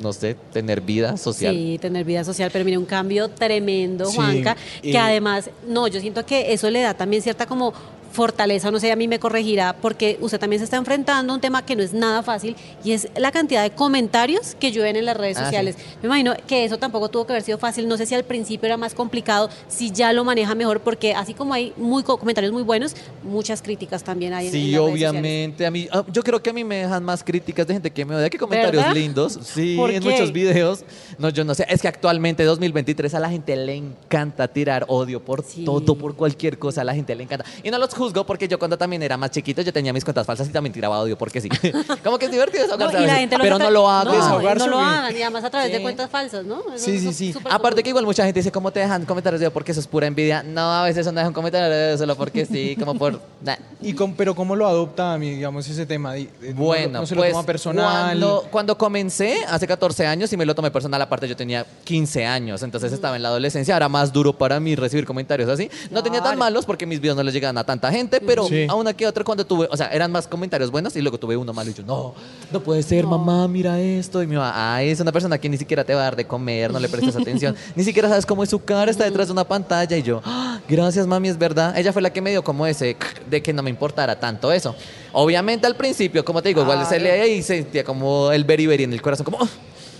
no 0.00 0.12
sé, 0.12 0.36
tener 0.52 0.80
vida 0.80 1.16
social. 1.16 1.54
Sí, 1.54 1.78
tener 1.80 2.04
vida 2.04 2.24
social, 2.24 2.50
pero 2.52 2.64
mire, 2.64 2.78
un 2.78 2.86
cambio 2.86 3.28
tremendo, 3.28 4.06
Sí, 4.06 4.16
Juanca, 4.16 4.56
y- 4.82 4.92
que 4.92 4.98
además, 4.98 5.50
no, 5.66 5.86
yo 5.88 6.00
siento 6.00 6.24
que 6.24 6.52
eso 6.52 6.70
le 6.70 6.80
da 6.80 6.94
también 6.94 7.22
cierta 7.22 7.46
como 7.46 7.72
fortaleza, 8.12 8.70
no 8.70 8.80
sé, 8.80 8.90
a 8.92 8.96
mí 8.96 9.06
me 9.08 9.18
corregirá, 9.18 9.74
porque 9.80 10.18
usted 10.20 10.38
también 10.38 10.58
se 10.60 10.64
está 10.64 10.76
enfrentando 10.76 11.32
a 11.32 11.36
un 11.36 11.40
tema 11.40 11.64
que 11.64 11.76
no 11.76 11.82
es 11.82 11.92
nada 11.92 12.22
fácil 12.22 12.56
y 12.84 12.92
es 12.92 13.08
la 13.16 13.30
cantidad 13.30 13.62
de 13.62 13.70
comentarios 13.70 14.56
que 14.58 14.72
llueven 14.72 14.96
en 14.96 15.04
las 15.04 15.16
redes 15.16 15.36
Ah, 15.38 15.44
sociales. 15.44 15.76
Me 16.02 16.06
imagino 16.08 16.34
que 16.46 16.64
eso 16.64 16.78
tampoco 16.78 17.08
tuvo 17.08 17.26
que 17.26 17.32
haber 17.32 17.42
sido 17.42 17.58
fácil, 17.58 17.86
no 17.88 17.96
sé 17.96 18.06
si 18.06 18.14
al 18.14 18.24
principio 18.24 18.66
era 18.66 18.76
más 18.76 18.94
complicado, 18.94 19.48
si 19.68 19.90
ya 19.92 20.12
lo 20.12 20.24
maneja 20.24 20.54
mejor, 20.54 20.80
porque 20.80 21.14
así 21.14 21.34
como 21.34 21.54
hay 21.54 21.72
muy 21.76 22.02
co- 22.02 22.16
comentarios 22.18 22.52
muy 22.52 22.62
buenos, 22.62 22.94
muchas 23.22 23.62
críticas 23.62 24.02
también 24.02 24.32
hay 24.34 24.48
en, 24.48 24.54
en 24.54 24.60
Sí, 24.60 24.70
las 24.72 24.80
redes 24.80 24.92
sociales. 24.92 25.10
obviamente. 25.20 25.66
A 25.66 25.70
mí, 25.70 25.88
ah, 25.92 26.04
yo 26.12 26.22
creo 26.22 26.42
que 26.42 26.50
a 26.50 26.52
mí 26.52 26.64
me 26.64 26.76
dejan 26.76 27.04
más 27.04 27.22
críticas 27.22 27.66
de 27.66 27.74
gente 27.74 27.90
que 27.90 28.04
me 28.04 28.14
odia 28.16 28.28
que 28.28 28.38
comentarios 28.38 28.82
¿Verdad? 28.82 28.94
lindos. 28.96 29.38
Sí, 29.50 29.76
¿Por 29.76 29.90
en 29.90 30.02
muchos 30.02 30.32
videos. 30.32 30.84
No, 31.18 31.28
yo 31.28 31.44
no 31.44 31.54
sé. 31.54 31.66
Es 31.68 31.82
que 31.82 31.88
actualmente, 31.88 32.44
2023, 32.44 33.14
a 33.14 33.20
la 33.20 33.28
gente 33.30 33.54
le 33.56 33.74
encanta 33.74 34.48
tirar 34.48 34.84
odio 34.88 35.20
por 35.24 35.44
Sí. 35.44 35.64
todo, 35.64 35.94
por 35.96 36.14
cualquier 36.16 36.58
cosa. 36.58 36.80
A 36.82 36.84
la 36.84 36.94
gente 36.94 37.14
le 37.14 37.24
encanta. 37.24 37.44
Y 37.62 37.70
no 37.70 37.78
los 37.78 37.94
juzgo 38.00 38.24
porque 38.26 38.48
yo 38.48 38.58
cuando 38.58 38.76
también 38.76 39.02
era 39.02 39.16
más 39.16 39.30
chiquito, 39.30 39.62
yo 39.62 39.72
tenía 39.72 39.92
mis 39.92 40.04
cuentas 40.04 40.26
falsas 40.26 40.48
y 40.48 40.50
también 40.50 40.72
tiraba 40.72 40.98
odio 41.00 41.16
porque 41.16 41.40
sí. 41.40 41.48
Como 42.04 42.18
que 42.18 42.24
es 42.26 42.32
divertido 42.32 42.66
No, 42.66 42.76
desahogarse 42.76 42.96
a 43.10 43.14
veces, 43.14 43.30
lo 43.38 43.38
Pero 43.44 43.58
no 43.58 43.70
lo 43.70 43.88
hago. 43.88 44.12
No, 44.12 44.54
no 44.56 44.66
lo 44.66 44.80
hagan, 44.80 45.16
y 45.16 45.22
además 45.22 45.44
a 45.44 45.50
través 45.50 45.70
de 45.70 45.76
Sí. 45.78 45.82
cuentas 45.82 46.10
falsas, 46.10 46.44
¿no? 46.44 46.60
Eso 46.74 46.84
Sí, 46.84 46.98
sí, 46.98 47.12
sí. 47.12 47.34
Aparte 47.44 47.60
común. 47.76 47.82
que 47.84 47.88
igual 47.90 48.04
mucha 48.06 48.24
gente 48.24 48.40
dice, 48.40 48.50
¿cómo 48.52 48.70
te 48.72 48.80
dejan 48.80 49.04
comentarios 49.04 49.40
de 49.40 49.46
odio? 49.46 49.52
Porque 49.52 49.72
eso 49.72 49.80
es 49.80 49.86
pura 49.86 50.06
envidia. 50.06 50.42
No, 50.42 50.72
a 50.72 50.82
veces 50.84 51.06
no 51.06 51.12
dejan 51.12 51.32
comentarios 51.32 51.70
de 51.70 51.98
solo 51.98 52.16
porque 52.16 52.46
sí, 52.46 52.76
como 52.76 52.94
por... 52.96 53.20
nah. 53.42 53.56
Y 53.82 53.92
con- 53.94 54.14
pero 54.14 54.34
¿cómo 54.34 54.56
lo 54.56 54.66
adopta, 54.66 55.16
mi- 55.18 55.30
digamos, 55.36 55.68
ese 55.68 55.86
tema? 55.86 56.16
Eh, 56.16 56.28
no 56.42 56.54
Bueno, 56.54 57.00
no, 57.00 57.06
se 57.06 57.14
pues 57.14 57.28
lo 57.28 57.32
toma 57.34 57.46
personal. 57.46 57.84
Cuando, 58.18 58.46
cuando 58.50 58.78
comencé, 58.78 59.44
hace 59.48 59.66
14 59.66 60.06
años, 60.06 60.32
y 60.32 60.36
me 60.36 60.44
lo 60.46 60.54
tomé 60.54 60.70
personal, 60.70 61.00
aparte 61.02 61.28
yo 61.28 61.36
tenía 61.36 61.66
15 61.84 62.26
años, 62.26 62.62
entonces 62.62 62.92
estaba 62.92 63.16
en 63.16 63.22
la 63.22 63.28
adolescencia, 63.28 63.76
era 63.76 63.88
más 63.88 64.12
duro 64.12 64.32
para 64.36 64.58
mí 64.60 64.74
recibir 64.76 65.04
comentarios 65.06 65.48
así. 65.48 65.70
No 65.90 66.02
tenía 66.02 66.20
tan 66.20 66.30
Claro. 66.30 66.38
malos 66.38 66.66
porque 66.66 66.86
mis 66.86 67.00
videos 67.00 67.16
no 67.16 67.22
les 67.22 67.34
llegaban 67.34 67.56
a 67.58 67.64
tanta 67.64 67.89
gente, 67.90 68.20
pero 68.20 68.46
Sí. 68.46 68.66
a 68.68 68.74
una 68.74 68.92
que 68.94 69.06
otra 69.06 69.24
cuando 69.24 69.44
tuve, 69.46 69.68
o 69.70 69.76
sea, 69.76 69.88
eran 69.88 70.10
más 70.12 70.26
comentarios 70.26 70.70
buenos 70.70 70.94
y 70.96 71.00
luego 71.00 71.18
tuve 71.18 71.36
uno 71.36 71.52
malo 71.52 71.70
y 71.70 71.74
yo, 71.74 71.82
no, 71.84 72.14
no 72.52 72.60
puede 72.60 72.82
ser, 72.82 73.06
mamá, 73.06 73.46
mira 73.48 73.78
esto. 73.80 74.22
Y 74.22 74.26
mi 74.26 74.36
mamá, 74.36 74.74
ay, 74.76 74.90
es 74.90 75.00
una 75.00 75.12
persona 75.12 75.38
que 75.38 75.48
ni 75.48 75.56
siquiera 75.56 75.84
te 75.84 75.94
va 75.94 76.00
a 76.00 76.04
dar 76.04 76.16
de 76.16 76.26
comer, 76.26 76.72
no 76.72 76.78
le 76.80 76.88
prestas 76.88 77.16
atención, 77.16 77.54
ni 77.74 77.84
siquiera 77.84 78.08
sabes 78.08 78.26
cómo 78.26 78.42
es 78.42 78.50
su 78.50 78.62
cara, 78.64 78.90
está 78.90 79.04
detrás 79.04 79.28
de 79.28 79.32
una 79.32 79.44
pantalla. 79.44 79.96
Y 79.96 80.02
yo, 80.02 80.20
"Ah, 80.24 80.60
gracias, 80.68 81.06
mami, 81.06 81.28
es 81.28 81.38
verdad. 81.38 81.76
Ella 81.78 81.92
fue 81.92 82.02
la 82.02 82.12
que 82.12 82.20
me 82.20 82.30
dio 82.30 82.42
como 82.44 82.66
ese 82.66 82.96
de 83.28 83.42
que 83.42 83.52
no 83.52 83.62
me 83.62 83.70
importara 83.70 84.18
tanto 84.18 84.50
eso. 84.52 84.74
Obviamente 85.12 85.66
al 85.66 85.76
principio, 85.76 86.24
como 86.24 86.42
te 86.42 86.48
digo, 86.50 86.62
igual 86.62 86.86
se 86.86 86.98
leía 87.00 87.26
y 87.26 87.42
sentía 87.42 87.84
como 87.84 88.30
el 88.32 88.44
beriberi 88.44 88.84
en 88.84 88.92
el 88.92 89.02
corazón, 89.02 89.24
como, 89.24 89.38
"Ah, 89.42 89.48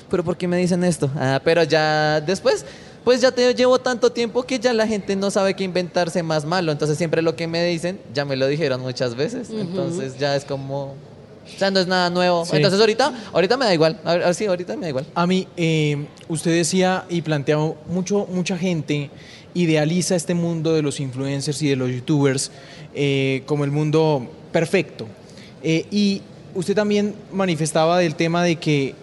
pero 0.09 0.25
¿por 0.25 0.37
qué 0.37 0.49
me 0.49 0.57
dicen 0.57 0.83
esto? 0.85 1.11
Ah, 1.17 1.41
pero 1.45 1.63
ya 1.65 2.21
después, 2.21 2.65
pues 3.05 3.21
ya 3.21 3.33
te 3.33 3.55
llevo 3.55 3.79
tanto 3.79 4.11
tiempo 4.13 4.43
que 4.43 4.59
ya 4.59 4.73
la 4.73 4.87
gente 4.87 5.17
no 5.17 5.31
sabe 5.31 5.55
qué 5.55 5.65
inventarse 5.65 6.23
más 6.23 6.45
malo. 6.45 6.73
Entonces 6.73 6.99
siempre 6.99 7.23
lo 7.23 7.37
que 7.37 7.47
me 7.47 7.65
dicen, 7.65 8.01
ya 8.15 8.25
me 8.25 8.37
lo 8.37 8.47
dijeron 8.47 8.81
muchas 8.81 9.15
veces. 9.15 9.51
Entonces 9.51 10.19
ya 10.19 10.37
es 10.37 10.45
como, 10.45 10.95
o 11.55 11.59
sea, 11.59 11.71
no 11.71 11.81
es 11.81 11.87
nada 11.87 12.11
nuevo. 12.11 12.45
Sí. 12.45 12.57
Entonces 12.57 12.79
ahorita, 12.81 13.13
ahorita 13.33 13.57
me 13.57 13.65
da 13.65 13.75
igual. 13.75 14.01
A 14.05 14.15
ver, 14.15 14.35
sí, 14.35 14.47
ahorita 14.47 14.77
me 14.77 14.83
da 14.83 14.89
igual. 14.89 15.07
A 15.15 15.27
mí, 15.27 15.49
eh, 15.57 16.07
usted 16.29 16.53
decía 16.53 17.05
y 17.09 17.23
planteaba 17.23 17.73
mucho, 17.87 18.27
mucha 18.31 18.57
gente 18.57 19.11
idealiza 19.55 20.15
este 20.15 20.35
mundo 20.35 20.75
de 20.75 20.83
los 20.83 21.01
influencers 21.01 21.61
y 21.63 21.69
de 21.69 21.77
los 21.77 21.91
youtubers 21.91 22.51
eh, 22.95 23.43
como 23.47 23.65
el 23.65 23.71
mundo 23.71 24.29
perfecto. 24.53 25.07
Eh, 25.63 25.87
y 25.91 26.23
usted 26.55 26.75
también 26.75 27.15
manifestaba 27.33 27.99
del 27.99 28.15
tema 28.15 28.43
de 28.43 28.57
que 28.57 28.95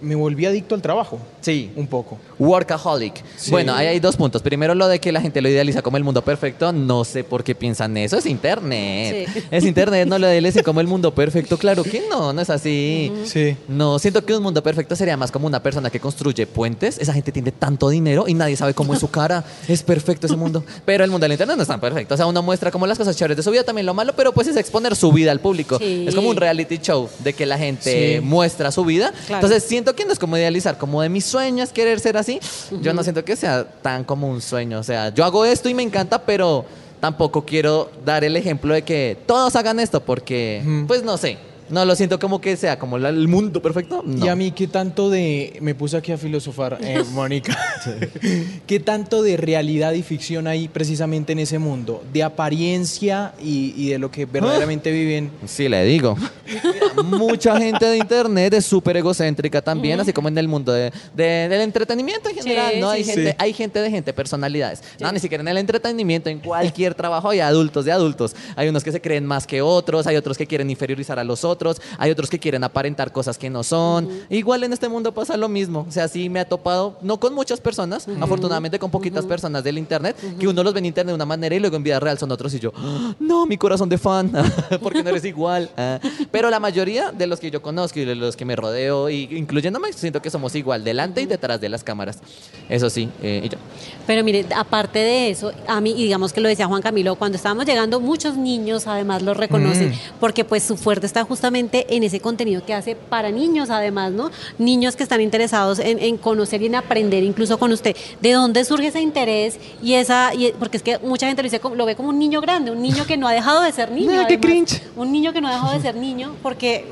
me 0.00 0.14
volví 0.14 0.46
adicto 0.46 0.74
al 0.74 0.82
trabajo, 0.82 1.18
Sí. 1.42 1.70
un 1.76 1.86
poco. 1.86 2.18
Workaholic. 2.38 3.22
Sí. 3.36 3.50
Bueno, 3.50 3.74
ahí 3.74 3.86
hay 3.86 4.00
dos 4.00 4.16
puntos. 4.16 4.42
Primero, 4.42 4.74
lo 4.74 4.88
de 4.88 4.98
que 5.00 5.12
la 5.12 5.20
gente 5.20 5.40
lo 5.42 5.48
idealiza 5.48 5.82
como 5.82 5.96
el 5.96 6.04
mundo 6.04 6.22
perfecto. 6.22 6.72
No 6.72 7.04
sé 7.04 7.24
por 7.24 7.44
qué 7.44 7.54
piensan 7.54 7.96
eso. 7.96 8.16
Es 8.16 8.26
internet. 8.26 9.28
Sí. 9.32 9.42
Es 9.50 9.64
internet, 9.64 10.08
no 10.08 10.18
lo 10.18 10.26
idealicen 10.28 10.62
como 10.62 10.80
el 10.80 10.86
mundo 10.86 11.14
perfecto. 11.14 11.58
Claro 11.58 11.82
que 11.84 12.02
no, 12.08 12.32
no 12.32 12.40
es 12.40 12.48
así. 12.50 13.12
Sí. 13.26 13.56
No, 13.68 13.98
siento 13.98 14.24
que 14.24 14.34
un 14.34 14.42
mundo 14.42 14.62
perfecto 14.62 14.96
sería 14.96 15.16
más 15.16 15.30
como 15.30 15.46
una 15.46 15.62
persona 15.62 15.90
que 15.90 16.00
construye 16.00 16.46
puentes. 16.46 16.98
Esa 16.98 17.12
gente 17.12 17.32
tiene 17.32 17.52
tanto 17.52 17.88
dinero 17.90 18.24
y 18.26 18.34
nadie 18.34 18.56
sabe 18.56 18.72
cómo 18.74 18.94
es 18.94 19.00
su 19.00 19.10
cara. 19.10 19.44
Es 19.68 19.82
perfecto 19.82 20.26
ese 20.26 20.36
mundo. 20.36 20.64
Pero 20.84 21.04
el 21.04 21.10
mundo 21.10 21.24
del 21.24 21.32
internet 21.32 21.56
no 21.56 21.62
es 21.62 21.68
tan 21.68 21.80
perfecto. 21.80 22.14
O 22.14 22.16
sea, 22.16 22.26
uno 22.26 22.42
muestra 22.42 22.70
como 22.70 22.86
las 22.86 22.96
cosas 22.98 23.16
chéveres 23.16 23.36
de 23.36 23.42
su 23.42 23.50
vida, 23.50 23.64
también 23.64 23.86
lo 23.86 23.94
malo, 23.94 24.12
pero 24.14 24.32
pues 24.32 24.46
es 24.48 24.56
exponer 24.56 24.94
su 24.96 25.10
vida 25.12 25.32
al 25.32 25.40
público. 25.40 25.78
Sí. 25.78 26.04
Es 26.06 26.14
como 26.14 26.28
un 26.28 26.36
reality 26.36 26.78
show 26.78 27.08
de 27.20 27.32
que 27.32 27.46
la 27.46 27.58
gente 27.58 28.16
Sí. 28.16 28.20
muestra 28.24 28.70
su 28.70 28.84
vida. 28.84 29.12
Claro. 29.26 29.44
Entonces 29.46 29.62
siento 29.68 29.94
que 29.94 30.04
no 30.04 30.12
es 30.12 30.18
como 30.18 30.36
idealizar, 30.36 30.78
como 30.78 31.02
de 31.02 31.08
mis 31.08 31.31
sueños 31.32 31.72
querer 31.72 31.98
ser 31.98 32.16
así. 32.16 32.38
Yo 32.80 32.92
no 32.94 33.02
siento 33.02 33.24
que 33.24 33.34
sea 33.34 33.64
tan 33.64 34.04
como 34.04 34.28
un 34.28 34.40
sueño. 34.40 34.78
O 34.78 34.82
sea, 34.84 35.08
yo 35.12 35.24
hago 35.24 35.44
esto 35.44 35.68
y 35.68 35.74
me 35.74 35.82
encanta, 35.82 36.22
pero 36.24 36.64
tampoco 37.00 37.44
quiero 37.44 37.90
dar 38.04 38.22
el 38.22 38.36
ejemplo 38.36 38.72
de 38.74 38.82
que 38.82 39.18
todos 39.26 39.56
hagan 39.56 39.80
esto 39.80 40.00
porque, 40.00 40.62
pues 40.86 41.02
no 41.02 41.16
sé, 41.16 41.36
no 41.72 41.84
lo 41.84 41.96
siento 41.96 42.18
como 42.18 42.40
que 42.40 42.56
sea 42.56 42.78
como 42.78 42.98
la- 42.98 43.08
el 43.08 43.26
mundo 43.28 43.60
perfecto. 43.60 44.02
No. 44.06 44.24
Y 44.24 44.28
a 44.28 44.36
mí, 44.36 44.52
¿qué 44.52 44.68
tanto 44.68 45.10
de... 45.10 45.56
Me 45.60 45.74
puse 45.74 45.96
aquí 45.96 46.12
a 46.12 46.18
filosofar, 46.18 46.78
eh, 46.82 47.02
Mónica. 47.12 47.58
¿Qué 48.66 48.78
tanto 48.80 49.22
de 49.22 49.36
realidad 49.36 49.92
y 49.92 50.02
ficción 50.02 50.46
hay 50.46 50.68
precisamente 50.68 51.32
en 51.32 51.40
ese 51.40 51.58
mundo? 51.58 52.02
De 52.12 52.22
apariencia 52.22 53.32
y, 53.42 53.74
y 53.76 53.88
de 53.90 53.98
lo 53.98 54.10
que 54.10 54.26
verdaderamente 54.26 54.92
viven. 54.92 55.30
Sí, 55.46 55.68
le 55.68 55.84
digo. 55.84 56.16
Mucha 57.04 57.56
gente 57.58 57.86
de 57.86 57.98
internet 57.98 58.52
es 58.54 58.66
súper 58.66 58.96
egocéntrica 58.98 59.62
también, 59.62 59.98
así 60.00 60.12
como 60.12 60.28
en 60.28 60.38
el 60.38 60.48
mundo 60.48 60.72
de, 60.72 60.92
de- 61.14 61.48
del 61.48 61.60
entretenimiento 61.62 62.28
en 62.28 62.34
Sí, 62.36 62.42
general, 62.42 62.80
¿no? 62.80 62.90
sí, 62.90 62.96
hay, 62.98 63.04
sí. 63.04 63.10
gente, 63.12 63.30
Sí. 63.30 63.36
hay 63.38 63.52
gente 63.52 63.78
de 63.80 63.90
gente, 63.90 64.12
personalidades. 64.12 64.82
No, 65.00 65.10
ni 65.12 65.18
siquiera 65.18 65.40
en 65.42 65.48
el 65.48 65.56
entretenimiento, 65.58 66.28
en 66.28 66.40
cualquier 66.40 66.94
trabajo 66.94 67.30
hay 67.30 67.40
adultos 67.40 67.84
de 67.84 67.92
adultos. 67.92 68.34
Hay 68.56 68.68
unos 68.68 68.84
que 68.84 68.92
se 68.92 69.00
creen 69.00 69.24
más 69.24 69.46
que 69.46 69.62
otros, 69.62 70.06
hay 70.06 70.16
otros 70.16 70.36
que 70.36 70.46
quieren 70.46 70.70
inferiorizar 70.70 71.18
a 71.18 71.24
los 71.24 71.44
otros, 71.66 71.80
hay 71.98 72.10
otros 72.10 72.28
que 72.30 72.38
quieren 72.38 72.64
aparentar 72.64 73.12
cosas 73.12 73.38
que 73.38 73.48
no 73.50 73.62
son. 73.62 74.08
Igual 74.28 74.64
en 74.64 74.72
este 74.72 74.88
mundo 74.88 75.12
pasa 75.12 75.36
lo 75.36 75.48
mismo. 75.48 75.86
O 75.88 75.92
sea, 75.92 76.08
sí 76.08 76.28
me 76.28 76.40
ha 76.40 76.44
topado, 76.44 76.98
no 77.02 77.18
con 77.18 77.34
muchas 77.34 77.60
personas, 77.60 78.06
afortunadamente 78.20 78.78
con 78.78 78.90
poquitas 78.90 79.24
personas 79.24 79.62
del 79.64 79.78
internet, 79.78 80.16
que 80.38 80.48
uno 80.48 80.62
los 80.62 80.72
ve 80.74 80.80
en 80.80 80.86
internet 80.86 81.12
de 81.12 81.14
una 81.14 81.24
manera 81.26 81.54
y 81.54 81.60
luego 81.60 81.76
en 81.76 81.82
vida 81.82 81.98
real 82.00 82.18
son 82.18 82.30
otros 82.32 82.52
y 82.54 82.58
yo, 82.60 82.72
"Ah, 82.76 83.14
no, 83.18 83.46
mi 83.46 83.56
corazón 83.56 83.88
de 83.88 83.98
fan, 83.98 84.30
porque 84.82 85.02
no 85.02 85.10
eres 85.10 85.24
igual. 85.24 85.70
Ah. 85.76 85.98
Pero 86.30 86.50
la 86.50 86.60
mayoría 86.60 87.12
de 87.12 87.26
los 87.26 87.40
que 87.40 87.50
yo 87.50 87.62
conozco 87.62 87.98
y 88.00 88.04
de 88.04 88.14
los 88.14 88.36
que 88.36 88.44
me 88.44 88.56
rodeo, 88.56 89.08
y 89.10 89.28
incluyéndome, 89.36 89.92
siento 89.92 90.20
que 90.22 90.30
somos 90.30 90.54
igual, 90.54 90.84
delante 90.84 91.22
y 91.22 91.26
detrás 91.26 91.60
de 91.60 91.68
las 91.68 91.82
cámaras. 91.84 92.18
Eso 92.68 92.88
sí, 92.90 93.08
eh, 93.22 93.42
y 93.44 93.48
yo. 93.48 93.58
Pero 94.06 94.24
mire, 94.24 94.46
aparte 94.56 94.98
de 94.98 95.30
eso, 95.30 95.52
a 95.68 95.80
mí, 95.80 95.90
y 95.96 96.04
digamos 96.04 96.32
que 96.32 96.40
lo 96.40 96.48
decía 96.48 96.66
Juan 96.66 96.82
Camilo, 96.82 97.14
cuando 97.16 97.36
estábamos 97.36 97.66
llegando, 97.66 98.00
muchos 98.00 98.36
niños 98.36 98.86
además 98.86 99.22
lo 99.22 99.34
reconocen, 99.34 99.90
Mm. 99.90 99.94
porque 100.20 100.44
pues 100.44 100.62
su 100.62 100.76
fuerte 100.76 101.06
está 101.06 101.24
justamente 101.24 101.51
en 101.60 102.02
ese 102.02 102.20
contenido 102.20 102.64
que 102.64 102.74
hace 102.74 102.96
para 102.96 103.30
niños 103.30 103.70
además, 103.70 104.12
¿no? 104.12 104.30
Niños 104.58 104.96
que 104.96 105.02
están 105.02 105.20
interesados 105.20 105.78
en, 105.78 105.98
en 105.98 106.16
conocer 106.16 106.62
y 106.62 106.66
en 106.66 106.74
aprender 106.74 107.22
incluso 107.24 107.58
con 107.58 107.72
usted. 107.72 107.96
¿De 108.20 108.32
dónde 108.32 108.64
surge 108.64 108.88
ese 108.88 109.00
interés? 109.00 109.58
Y 109.82 109.94
esa, 109.94 110.32
y- 110.34 110.52
porque 110.58 110.76
es 110.76 110.82
que 110.82 110.98
mucha 110.98 111.26
gente 111.26 111.42
lo, 111.42 111.46
dice, 111.46 111.60
como- 111.60 111.74
lo 111.74 111.86
ve 111.86 111.96
como 111.96 112.08
un 112.10 112.18
niño 112.18 112.40
grande, 112.40 112.70
un 112.70 112.82
niño 112.82 113.04
que 113.06 113.16
no 113.16 113.28
ha 113.28 113.32
dejado 113.32 113.62
de 113.62 113.72
ser 113.72 113.90
niño. 113.90 114.10
Qué 114.28 114.38
cringe. 114.40 114.82
Un 114.96 115.12
niño 115.12 115.32
que 115.32 115.40
no 115.40 115.48
ha 115.48 115.52
dejado 115.52 115.72
de 115.74 115.80
ser 115.80 115.96
niño 115.96 116.34
porque 116.42 116.84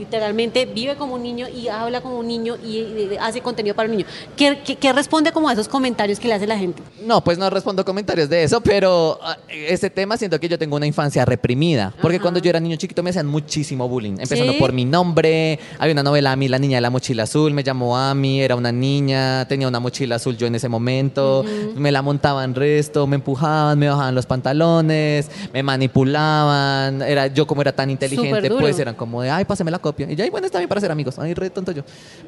literalmente 0.00 0.66
vive 0.66 0.96
como 0.96 1.14
un 1.14 1.22
niño 1.22 1.46
y 1.48 1.68
habla 1.68 2.00
como 2.00 2.18
un 2.18 2.26
niño 2.26 2.56
y, 2.56 3.14
hace 3.20 3.40
contenido 3.40 3.76
para 3.76 3.88
un 3.88 3.96
niño. 3.96 4.06
¿Qué, 4.36 4.60
qué- 4.64 4.76
qué 4.76 4.92
responde 4.92 5.30
como 5.32 5.48
a 5.48 5.52
esos 5.52 5.68
comentarios 5.68 6.18
que 6.18 6.26
le 6.28 6.34
hace 6.34 6.46
la 6.46 6.58
gente? 6.58 6.82
No, 7.04 7.22
pues 7.22 7.38
no 7.38 7.48
respondo 7.50 7.84
comentarios 7.84 8.28
de 8.28 8.42
eso, 8.44 8.60
pero 8.60 9.18
ese 9.48 9.90
tema 9.90 10.16
siento 10.16 10.40
que 10.40 10.48
yo 10.48 10.58
tengo 10.58 10.76
una 10.76 10.86
infancia 10.86 11.24
reprimida. 11.24 11.94
Porque 12.00 12.16
Ajá. 12.16 12.22
cuando 12.22 12.40
yo 12.40 12.50
era 12.50 12.60
niño 12.60 12.76
chiquito 12.76 13.02
me 13.02 13.10
hacían 13.10 13.26
muchísimo 13.26 13.88
bullying. 13.88 14.12
Empezando 14.18 14.52
¿Sí? 14.52 14.58
por 14.58 14.72
mi 14.72 14.84
nombre. 14.84 15.58
Había 15.78 15.92
una 15.92 16.02
novela 16.02 16.32
Ami, 16.32 16.48
la 16.48 16.58
niña 16.58 16.78
de 16.78 16.80
la 16.82 16.90
mochila 16.90 17.24
azul. 17.24 17.52
Me 17.52 17.62
llamó 17.62 17.96
Ami, 17.96 18.40
era 18.40 18.56
una 18.56 18.72
niña. 18.72 19.46
Tenía 19.48 19.68
una 19.68 19.80
mochila 19.80 20.16
azul 20.16 20.36
yo 20.36 20.46
en 20.46 20.54
ese 20.54 20.68
momento. 20.68 21.44
Me 21.76 21.92
la 21.92 22.02
montaban 22.02 22.54
resto, 22.54 23.06
me 23.06 23.16
empujaban, 23.16 23.78
me 23.78 23.88
bajaban 23.88 24.14
los 24.14 24.26
pantalones, 24.26 25.30
me 25.52 25.62
manipulaban. 25.62 27.02
Era, 27.02 27.26
yo 27.28 27.46
como 27.46 27.60
era 27.62 27.72
tan 27.72 27.90
inteligente, 27.90 28.50
pues 28.50 28.78
eran 28.78 28.94
como 28.94 29.22
de, 29.22 29.30
ay, 29.30 29.44
pásame 29.44 29.70
la 29.70 29.78
Y 29.98 30.16
ya, 30.16 30.24
"Ay, 30.24 30.30
bueno, 30.30 30.46
está 30.46 30.58
bien 30.58 30.68
para 30.68 30.80
ser 30.80 30.90
amigos. 30.90 31.18
Ay, 31.18 31.34
re 31.34 31.50
tonto 31.50 31.72
yo. 31.72 31.82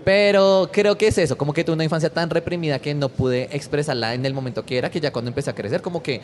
Pero 0.05 0.69
creo 0.73 0.97
que 0.97 1.09
es 1.09 1.19
eso, 1.19 1.37
como 1.37 1.53
que 1.53 1.65
tuve 1.65 1.75
una 1.75 1.85
infancia 1.85 2.11
tan 2.11 2.31
reprimida 2.31 2.79
que 2.79 2.95
no 2.95 3.09
pude 3.09 3.49
expresarla 3.53 4.15
en 4.15 4.25
el 4.27 4.35
momento 4.35 4.65
que 4.65 4.79
era, 4.79 4.91
que 4.91 5.01
ya 5.01 5.13
cuando 5.13 5.29
empecé 5.31 5.51
a 5.51 5.55
crecer, 5.55 5.83
como 5.83 6.03
que 6.03 6.21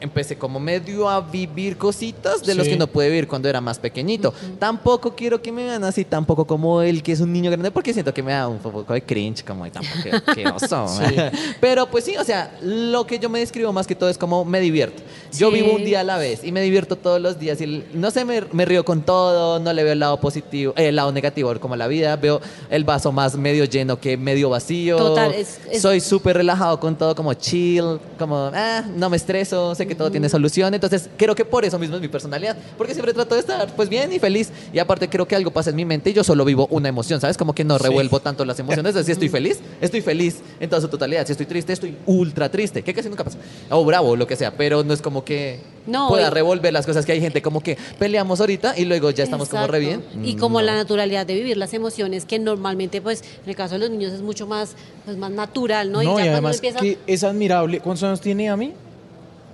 empecé 0.00 0.36
como 0.36 0.58
medio 0.60 1.08
a 1.08 1.20
vivir 1.20 1.76
cositas 1.76 2.42
de 2.44 2.54
los 2.54 2.64
Sí. 2.66 2.72
que 2.72 2.78
no 2.78 2.86
pude 2.86 3.08
vivir 3.08 3.28
cuando 3.28 3.48
era 3.48 3.60
más 3.60 3.78
pequeñito. 3.78 4.32
Tampoco 4.58 5.14
quiero 5.14 5.40
que 5.42 5.52
me 5.52 5.64
vean 5.64 5.84
así, 5.84 6.04
tampoco 6.04 6.46
como 6.46 6.82
el 6.82 7.02
que 7.02 7.12
es 7.12 7.20
un 7.20 7.32
niño 7.32 7.50
grande, 7.50 7.70
porque 7.70 7.92
siento 7.92 8.12
que 8.14 8.22
me 8.22 8.32
da 8.32 8.48
un 8.48 8.58
poco 8.58 8.92
de 8.92 9.02
cringe, 9.02 9.44
como 9.44 9.64
de 9.64 9.70
tampoco 9.70 10.32
que, 10.34 10.48
oso. 10.48 10.86
Pero 11.60 11.86
pues 11.90 12.04
sí, 12.04 12.16
o 12.16 12.24
sea, 12.24 12.56
lo 12.62 13.06
que 13.06 13.18
yo 13.18 13.28
me 13.28 13.38
describo 13.40 13.72
más 13.72 13.86
que 13.86 13.94
todo 13.94 14.08
es 14.10 14.18
como 14.18 14.44
me 14.44 14.60
divierto. 14.60 15.02
Yo 15.36 15.48
Sí. 15.50 15.54
vivo 15.56 15.72
un 15.74 15.84
día 15.84 16.00
a 16.00 16.04
la 16.04 16.16
vez 16.18 16.42
y 16.44 16.52
me 16.52 16.60
divierto 16.62 16.96
todos 16.96 17.20
los 17.20 17.38
días 17.38 17.60
y 17.60 17.84
no 17.94 18.10
sé, 18.10 18.24
me, 18.24 18.42
me 18.52 18.64
río 18.64 18.84
con 18.84 19.02
todo, 19.02 19.58
no 19.60 19.72
le 19.72 19.82
veo 19.84 19.92
el 19.92 19.98
lado 20.00 20.20
positivo, 20.20 20.72
eh, 20.76 20.88
el 20.88 20.96
lado 20.96 21.12
negativo 21.12 21.50
como 21.60 21.76
la 21.76 21.86
vida, 21.86 22.16
veo 22.16 22.40
el 22.70 22.84
vaso 22.84 23.12
más 23.12 23.36
medio 23.36 23.64
lleno 23.64 23.98
que 24.00 24.16
medio 24.16 24.50
vacío. 24.50 24.96
Total, 24.96 25.32
es- 25.34 25.58
es- 25.70 25.82
Soy 25.82 26.00
súper 26.00 26.36
relajado 26.36 26.78
con 26.80 26.96
todo, 26.96 27.14
como 27.14 27.32
chill, 27.34 27.98
como, 28.18 28.50
ah, 28.54 28.82
no 28.96 29.08
me 29.10 29.16
estreso, 29.16 29.74
sé 29.74 29.86
que 29.90 29.96
todo 29.96 30.10
tiene 30.10 30.28
solución. 30.28 30.72
Entonces, 30.72 31.10
creo 31.16 31.34
que 31.34 31.44
por 31.44 31.64
eso 31.64 31.76
mismo 31.78 31.96
es 31.96 32.00
mi 32.00 32.06
personalidad, 32.08 32.56
porque 32.78 32.94
siempre 32.94 33.12
trato 33.12 33.34
de 33.34 33.40
estar, 33.40 33.74
pues, 33.74 33.88
bien 33.88 34.12
y 34.12 34.20
feliz. 34.20 34.50
Y 34.72 34.78
aparte, 34.78 35.08
creo 35.08 35.26
que 35.26 35.34
algo 35.34 35.50
pasa 35.50 35.70
en 35.70 35.76
mi 35.76 35.84
mente 35.84 36.10
y 36.10 36.12
yo 36.12 36.22
solo 36.22 36.44
vivo 36.44 36.68
una 36.70 36.88
emoción, 36.88 37.20
¿sabes? 37.20 37.36
Como 37.36 37.52
que 37.54 37.64
no 37.64 37.76
Sí. 37.76 37.82
revuelvo 37.84 38.20
tanto 38.20 38.44
las 38.44 38.58
emociones. 38.60 38.94
Si 39.04 39.10
estoy 39.10 39.28
feliz, 39.28 39.58
estoy 39.80 40.00
feliz 40.00 40.36
en 40.60 40.70
toda 40.70 40.80
su 40.80 40.86
totalidad. 40.88 41.26
Si 41.26 41.32
estoy 41.32 41.46
triste, 41.46 41.72
estoy 41.72 41.96
ultra 42.06 42.48
triste, 42.48 42.82
que 42.82 42.94
casi 42.94 43.08
nunca 43.08 43.24
pasa. 43.24 43.38
O 43.70 43.84
bravo, 43.84 44.14
lo 44.14 44.26
que 44.28 44.36
sea, 44.36 44.56
pero 44.56 44.84
no 44.84 44.94
es 44.94 45.02
como 45.02 45.24
que 45.24 45.58
No, 45.86 46.08
pueda 46.08 46.28
y- 46.28 46.30
revolver 46.30 46.72
las 46.72 46.86
cosas 46.86 47.04
que 47.04 47.10
hay 47.12 47.20
gente 47.20 47.42
como 47.42 47.60
que 47.60 47.76
peleamos 47.98 48.40
ahorita 48.40 48.74
y 48.78 48.84
luego 48.84 49.10
ya 49.10 49.24
estamos 49.24 49.48
como 49.48 49.66
re 49.66 49.80
bien. 49.80 50.00
Exacto. 50.00 50.20
Y 50.24 50.36
como 50.36 50.60
No. 50.60 50.66
la 50.66 50.74
naturalidad 50.76 51.26
de 51.26 51.34
vivir 51.34 51.56
las 51.56 51.74
emociones 51.74 52.24
que 52.26 52.38
normalmente, 52.38 53.02
pues, 53.02 53.22
en 53.42 53.50
el 53.50 53.56
caso 53.56 53.74
de 53.74 53.80
los 53.80 53.90
niños 53.90 54.12
es 54.12 54.22
mucho 54.22 54.46
más, 54.46 54.76
pues, 55.04 55.16
más 55.16 55.30
natural, 55.32 55.90
¿no? 55.90 56.02
No, 56.02 56.02
y, 56.02 56.04
ya 56.06 56.12
cuando 56.14 56.32
además 56.32 56.54
empieza 56.56 56.78
que 56.80 56.98
es 57.06 57.24
admirable. 57.24 57.80
¿Cuántos 57.80 58.04
años 58.04 58.20
tiene 58.20 58.48
a 58.50 58.56
mí? 58.56 58.72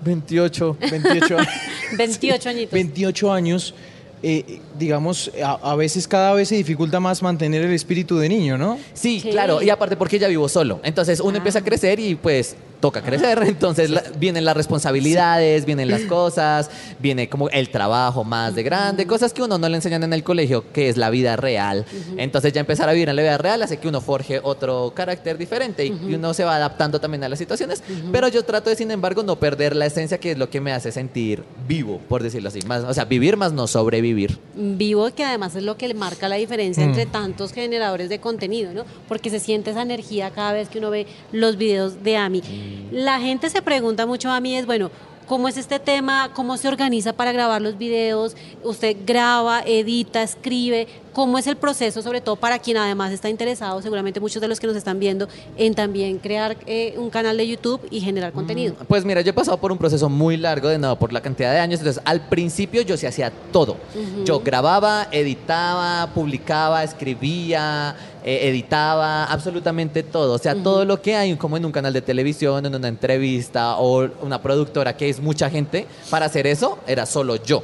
28. 0.05 0.77
28 0.91 1.39
años. 1.39 1.49
28 1.97 2.49
añitos. 2.49 2.73
28 2.73 3.33
años. 3.33 3.75
eh, 4.23 4.61
digamos, 4.79 5.31
a, 5.45 5.53
a 5.73 5.75
veces 5.77 6.07
cada 6.09 6.33
vez 6.33 6.49
se 6.49 6.55
dificulta 6.57 7.01
más 7.01 7.23
mantener 7.23 7.63
el 7.63 7.73
espíritu 7.73 8.19
de 8.19 8.29
niño, 8.29 8.57
¿no? 8.59 8.79
Sí, 8.95 9.21
Sí. 9.21 9.31
claro, 9.31 9.63
y 9.63 9.71
aparte 9.71 9.97
porque 9.97 10.19
ya 10.19 10.29
vivo 10.29 10.49
solo. 10.49 10.81
Entonces 10.85 11.21
uno 11.21 11.35
Ah. 11.35 11.37
empieza 11.39 11.59
a 11.61 11.63
crecer 11.65 11.99
y 12.01 12.15
pues 12.15 12.57
toca 12.81 13.01
crecer. 13.03 13.39
Entonces 13.47 13.89
la- 13.91 14.03
vienen 14.19 14.45
las 14.45 14.55
responsabilidades, 14.57 15.65
vienen 15.65 15.91
las 15.91 16.03
cosas, 16.09 16.71
viene 16.99 17.29
como 17.29 17.49
el 17.49 17.71
trabajo 17.71 18.23
más 18.25 18.55
de 18.55 18.63
grande, 18.63 19.07
cosas 19.07 19.33
que 19.33 19.43
uno 19.43 19.57
no 19.59 19.69
le 19.69 19.77
enseñan 19.77 20.03
en 20.05 20.13
el 20.13 20.23
colegio, 20.23 20.65
que 20.73 20.89
es 20.89 20.97
la 20.97 21.11
vida 21.11 21.37
real. 21.37 21.85
Entonces 22.19 22.53
ya 22.53 22.61
empezar 22.61 22.89
a 22.89 22.93
vivir 22.93 23.09
en 23.09 23.17
la 23.17 23.23
vida 23.23 23.39
real 23.39 23.63
hace 23.63 23.79
que 23.79 23.89
uno 23.89 24.01
forje 24.01 24.41
otro 24.43 24.93
carácter 24.95 25.39
diferente 25.39 25.87
y, 25.87 25.89
y 26.09 26.15
uno 26.15 26.35
se 26.35 26.45
va 26.45 26.57
adaptando 26.57 27.01
también 27.01 27.25
a 27.25 27.29
las 27.29 27.39
situaciones. 27.39 27.83
Pero 28.13 28.29
yo 28.29 28.45
trato 28.45 28.71
de, 28.71 28.77
sin 28.77 28.91
embargo, 28.91 29.23
no 29.23 29.37
perder 29.37 29.75
la 29.75 29.87
esencia 29.87 30.19
que 30.19 30.33
es 30.33 30.39
lo 30.39 30.51
que 30.51 30.61
me 30.61 30.73
hace 30.73 30.93
sentir 30.93 31.43
vivo, 31.67 32.01
por 32.09 32.23
decirlo 32.23 32.49
así. 32.51 32.61
Más, 32.67 32.85
o 32.85 32.93
sea, 32.95 33.05
vivir 33.07 33.37
más 33.37 33.53
no 33.53 33.67
sobrevivir. 33.67 34.39
Vivo 34.77 35.09
que 35.15 35.25
además 35.25 35.55
es 35.57 35.63
lo 35.63 35.77
que 35.77 35.89
le 35.89 35.95
marca 35.95 36.29
la 36.29 36.37
diferencia 36.37 36.85
Mm. 36.85 36.89
entre 36.91 37.07
tantos 37.07 37.53
generadores 37.53 38.09
de 38.09 38.19
contenido, 38.21 38.73
¿no? 38.73 38.85
Porque 39.09 39.31
se 39.31 39.41
siente 39.41 39.71
esa 39.71 39.83
energía 39.83 40.31
cada 40.31 40.53
vez 40.53 40.69
que 40.69 40.79
uno 40.79 40.91
ve 40.91 41.07
los 41.33 41.57
videos 41.57 42.03
de 42.03 42.17
Ami. 42.17 42.43
La 42.91 43.21
gente 43.21 43.49
se 43.51 43.63
pregunta 43.63 44.07
mucho 44.07 44.31
a 44.31 44.41
mí 44.41 44.57
es, 44.57 44.67
bueno, 44.67 44.91
¿cómo 45.27 45.49
es 45.49 45.57
este 45.57 45.79
tema? 45.79 46.31
¿Cómo 46.35 46.57
se 46.57 46.69
organiza 46.69 47.13
para 47.13 47.33
grabar 47.33 47.61
los 47.63 47.79
videos? 47.79 48.37
¿Usted 48.63 48.97
graba, 49.07 49.63
edita, 49.67 50.23
escribe? 50.23 50.87
¿Cómo 51.17 51.39
es 51.39 51.47
el 51.47 51.57
proceso, 51.57 52.03
sobre 52.03 52.21
todo 52.21 52.37
para 52.37 52.59
quien 52.59 52.77
además 52.77 53.11
está 53.11 53.31
interesado, 53.31 53.81
seguramente 53.81 54.21
muchos 54.21 54.43
de 54.43 54.49
los 54.49 54.61
que 54.61 54.67
nos 54.67 54.77
están 54.77 55.01
viendo, 55.01 55.29
en 55.57 55.75
también 55.75 56.19
crear 56.19 56.59
eh, 56.67 56.93
un 56.99 57.09
canal 57.09 57.39
de 57.39 57.49
YouTube 57.49 57.81
y 57.91 58.03
generar 58.03 58.35
contenido? 58.35 58.75
Pues 58.87 59.03
mira, 59.07 59.23
yo 59.23 59.31
he 59.31 59.33
pasado 59.33 59.57
por 59.57 59.73
un 59.73 59.79
proceso 59.79 60.11
muy 60.11 60.37
largo 60.37 60.69
de 60.69 60.77
nuevo 60.77 60.97
por 60.97 61.15
la 61.15 61.23
cantidad 61.23 61.55
de 61.55 61.59
años. 61.59 61.81
Entonces, 61.81 62.03
al 62.05 62.29
principio 62.29 62.83
yo 62.83 62.99
sí 62.99 63.07
hacía 63.07 63.33
todo. 63.51 63.79
Yo 64.27 64.41
grababa, 64.41 65.09
editaba, 65.11 66.13
publicaba, 66.13 66.85
escribía, 66.85 67.97
eh, 68.23 68.51
editaba, 68.51 69.25
absolutamente 69.25 70.03
todo. 70.03 70.35
O 70.35 70.39
sea, 70.39 70.55
todo 70.55 70.85
lo 70.85 71.01
que 71.01 71.17
hay 71.17 71.35
como 71.37 71.57
en 71.57 71.65
un 71.65 71.73
canal 71.73 71.95
de 71.95 72.03
televisión, 72.03 72.67
en 72.67 72.75
una 72.75 72.89
entrevista 72.89 73.79
o 73.79 74.07
una 74.21 74.43
productora 74.43 74.95
que 74.99 75.09
es 75.09 75.19
mucha 75.19 75.49
gente, 75.49 75.87
para 76.11 76.27
hacer 76.27 76.47
eso 76.47 76.79
era 76.87 77.07
solo 77.07 77.37
yo. 77.37 77.63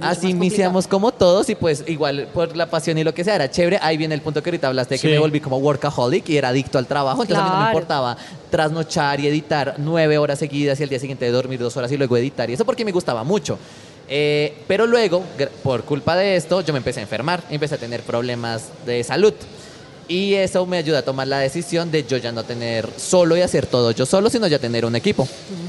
Así 0.00 0.30
iniciamos 0.30 0.86
como 0.86 1.12
todos 1.12 1.48
y 1.50 1.54
pues 1.54 1.84
igual 1.86 2.28
por 2.32 2.56
la 2.56 2.66
pasión 2.70 2.96
y 2.98 3.04
lo 3.04 3.12
que 3.14 3.24
sea 3.24 3.34
era 3.36 3.50
chévere. 3.50 3.78
Ahí 3.82 3.96
viene 3.96 4.14
el 4.14 4.20
punto 4.20 4.42
que 4.42 4.50
ahorita 4.50 4.68
hablaste, 4.68 4.94
de 4.94 4.98
que 5.00 5.08
Sí. 5.08 5.12
me 5.12 5.18
volví 5.18 5.40
como 5.40 5.58
workaholic 5.58 6.28
y 6.30 6.36
era 6.36 6.48
adicto 6.48 6.78
al 6.78 6.86
trabajo. 6.86 7.22
Entonces 7.22 7.44
a 7.44 7.48
mí 7.48 7.54
no 7.54 7.60
me 7.62 7.66
importaba 7.66 8.16
trasnochar 8.50 9.20
y 9.20 9.26
editar 9.28 9.74
nueve 9.78 10.18
horas 10.18 10.38
seguidas 10.38 10.78
y 10.80 10.82
al 10.84 10.88
día 10.88 10.98
siguiente 10.98 11.30
dormir 11.30 11.58
dos 11.60 11.76
horas 11.76 11.90
y 11.92 11.96
luego 11.96 12.16
editar. 12.16 12.48
Y 12.48 12.54
eso 12.54 12.64
porque 12.64 12.84
me 12.84 12.92
gustaba 12.92 13.24
mucho. 13.24 13.58
Eh, 14.08 14.58
pero 14.68 14.86
luego, 14.86 15.22
por 15.62 15.84
culpa 15.84 16.14
de 16.14 16.36
esto, 16.36 16.60
yo 16.60 16.72
me 16.74 16.78
empecé 16.78 17.00
a 17.00 17.02
enfermar, 17.04 17.42
empecé 17.50 17.76
a 17.76 17.78
tener 17.78 18.02
problemas 18.02 18.68
de 18.84 19.02
salud. 19.02 19.32
Y 20.06 20.34
eso 20.34 20.66
me 20.66 20.76
ayuda 20.76 20.98
a 20.98 21.02
tomar 21.02 21.26
la 21.26 21.38
decisión 21.38 21.90
de 21.90 22.04
yo 22.04 22.16
ya 22.18 22.30
no 22.30 22.44
tener 22.44 22.88
solo 22.96 23.36
y 23.36 23.40
hacer 23.40 23.66
todo 23.66 23.90
yo 23.90 24.04
solo, 24.04 24.28
sino 24.28 24.46
ya 24.46 24.58
tener 24.58 24.84
un 24.84 24.96
equipo. 24.96 25.26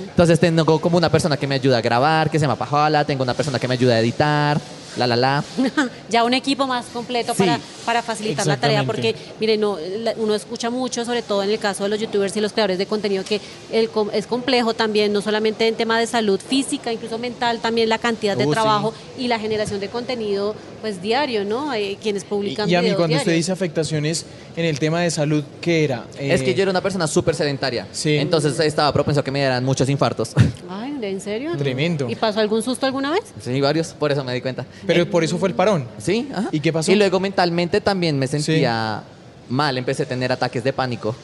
Entonces 0.09 0.39
tengo 0.39 0.79
como 0.79 0.97
una 0.97 1.09
persona 1.09 1.37
que 1.37 1.47
me 1.47 1.55
ayuda 1.55 1.77
a 1.77 1.81
grabar, 1.81 2.29
que 2.29 2.37
se 2.37 2.43
llama 2.43 2.57
Pajola, 2.57 3.05
tengo 3.05 3.23
una 3.23 3.33
persona 3.33 3.59
que 3.59 3.67
me 3.67 3.75
ayuda 3.75 3.95
a 3.95 3.99
editar. 3.99 4.59
La 4.97 5.07
la 5.07 5.15
la. 5.15 5.43
ya 6.09 6.23
un 6.23 6.33
equipo 6.33 6.67
más 6.67 6.85
completo 6.87 7.33
Sí. 7.33 7.39
para, 7.39 7.59
para 7.85 8.01
facilitar 8.01 8.45
la 8.47 8.57
tarea, 8.57 8.83
porque, 8.83 9.15
mire, 9.39 9.57
no, 9.57 9.77
la- 9.99 10.13
uno 10.17 10.35
escucha 10.35 10.69
mucho, 10.69 11.03
sobre 11.05 11.21
todo 11.21 11.43
en 11.43 11.49
el 11.49 11.59
caso 11.59 11.83
de 11.83 11.89
los 11.89 11.99
youtubers 11.99 12.35
y 12.37 12.41
los 12.41 12.53
creadores 12.53 12.77
de 12.77 12.85
contenido, 12.85 13.23
que 13.23 13.41
el, 13.71 13.89
com- 13.89 14.09
es 14.13 14.27
complejo 14.27 14.73
también, 14.73 15.11
no 15.13 15.21
solamente 15.21 15.67
en 15.67 15.75
tema 15.75 15.99
de 15.99 16.07
salud 16.07 16.39
física, 16.39 16.91
incluso 16.93 17.17
mental, 17.17 17.59
también 17.59 17.89
la 17.89 17.97
cantidad 17.97 18.37
de 18.37 18.45
Uh, 18.45 18.49
sí. 18.49 18.53
trabajo 18.53 18.93
y 19.17 19.27
la 19.27 19.39
generación 19.39 19.79
de 19.79 19.89
contenido, 19.89 20.55
pues 20.81 21.01
diario, 21.01 21.43
¿no? 21.45 21.73
Eh, 21.73 21.97
quienes 22.01 22.23
publican 22.23 22.69
y 22.69 22.75
a 22.75 22.81
mí 22.81 22.91
cuando 22.93 23.15
usted 23.17 23.33
dice 23.33 23.51
afectaciones 23.51 24.25
en 24.55 24.65
el 24.65 24.77
tema 24.79 25.01
de 25.01 25.09
salud, 25.11 25.43
¿qué 25.61 25.83
era? 25.83 26.05
Es 26.19 26.41
que 26.43 26.51
Eh, 26.51 26.55
yo 26.55 26.61
era 26.61 26.71
una 26.71 26.81
persona 26.81 27.07
súper 27.07 27.33
sedentaria. 27.35 27.87
Sí. 27.91 28.15
Entonces 28.17 28.59
estaba 28.59 28.93
propenso 28.93 29.19
a 29.21 29.23
que 29.23 29.31
me 29.31 29.39
dieran 29.39 29.63
muchos 29.65 29.89
infartos. 29.89 30.31
Ay, 30.69 30.93
¿en 31.01 31.19
serio? 31.21 31.51
Tremendo. 31.57 32.09
¿Y 32.09 32.15
pasó 32.15 32.39
algún 32.39 32.61
susto 32.63 32.85
alguna 32.85 33.11
vez? 33.11 33.23
sí, 33.41 33.59
varios, 33.61 33.89
por 33.89 34.11
eso 34.11 34.23
me 34.23 34.33
di 34.33 34.41
cuenta. 34.41 34.65
Pero 34.87 35.09
por 35.09 35.23
eso 35.23 35.37
fue 35.37 35.49
el 35.49 35.55
parón. 35.55 35.85
Sí, 35.97 36.29
ajá. 36.33 36.49
¿Y 36.51 36.59
qué 36.59 36.71
pasó? 36.73 36.91
Y 36.91 36.95
luego 36.95 37.19
mentalmente 37.19 37.81
también 37.81 38.17
me 38.19 38.27
sentía 38.27 39.03
mal, 39.49 39.77
empecé 39.77 40.03
a 40.03 40.05
tener 40.07 40.31
ataques 40.31 40.63
de 40.63 40.73
pánico. 40.73 41.15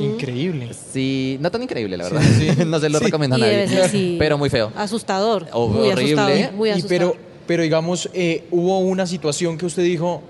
Increíble. 0.00 0.70
Sí, 0.92 1.38
no 1.40 1.50
tan 1.50 1.62
increíble, 1.62 1.96
la 1.96 2.04
verdad. 2.04 2.22
Sí, 2.22 2.50
sí. 2.56 2.64
no 2.66 2.78
se 2.80 2.88
lo 2.88 2.98
Sí. 2.98 3.04
recomiendo 3.04 3.36
a 3.36 3.38
Y 3.38 3.42
nadie. 3.42 3.68
ser, 3.68 3.88
sí. 3.88 4.16
Pero 4.18 4.38
muy 4.38 4.50
feo. 4.50 4.72
Asustador. 4.76 5.46
Oh, 5.52 5.68
muy 5.68 5.88
horrible. 5.90 6.20
asustador. 6.20 6.52
Muy 6.54 6.68
Y 6.68 6.72
asustador. 6.72 7.12
pero, 7.12 7.16
pero 7.46 7.62
digamos, 7.62 8.10
eh, 8.12 8.44
hubo 8.50 8.78
una 8.80 9.06
situación 9.06 9.58
que 9.58 9.66
usted 9.66 9.82
dijo, 9.84 10.22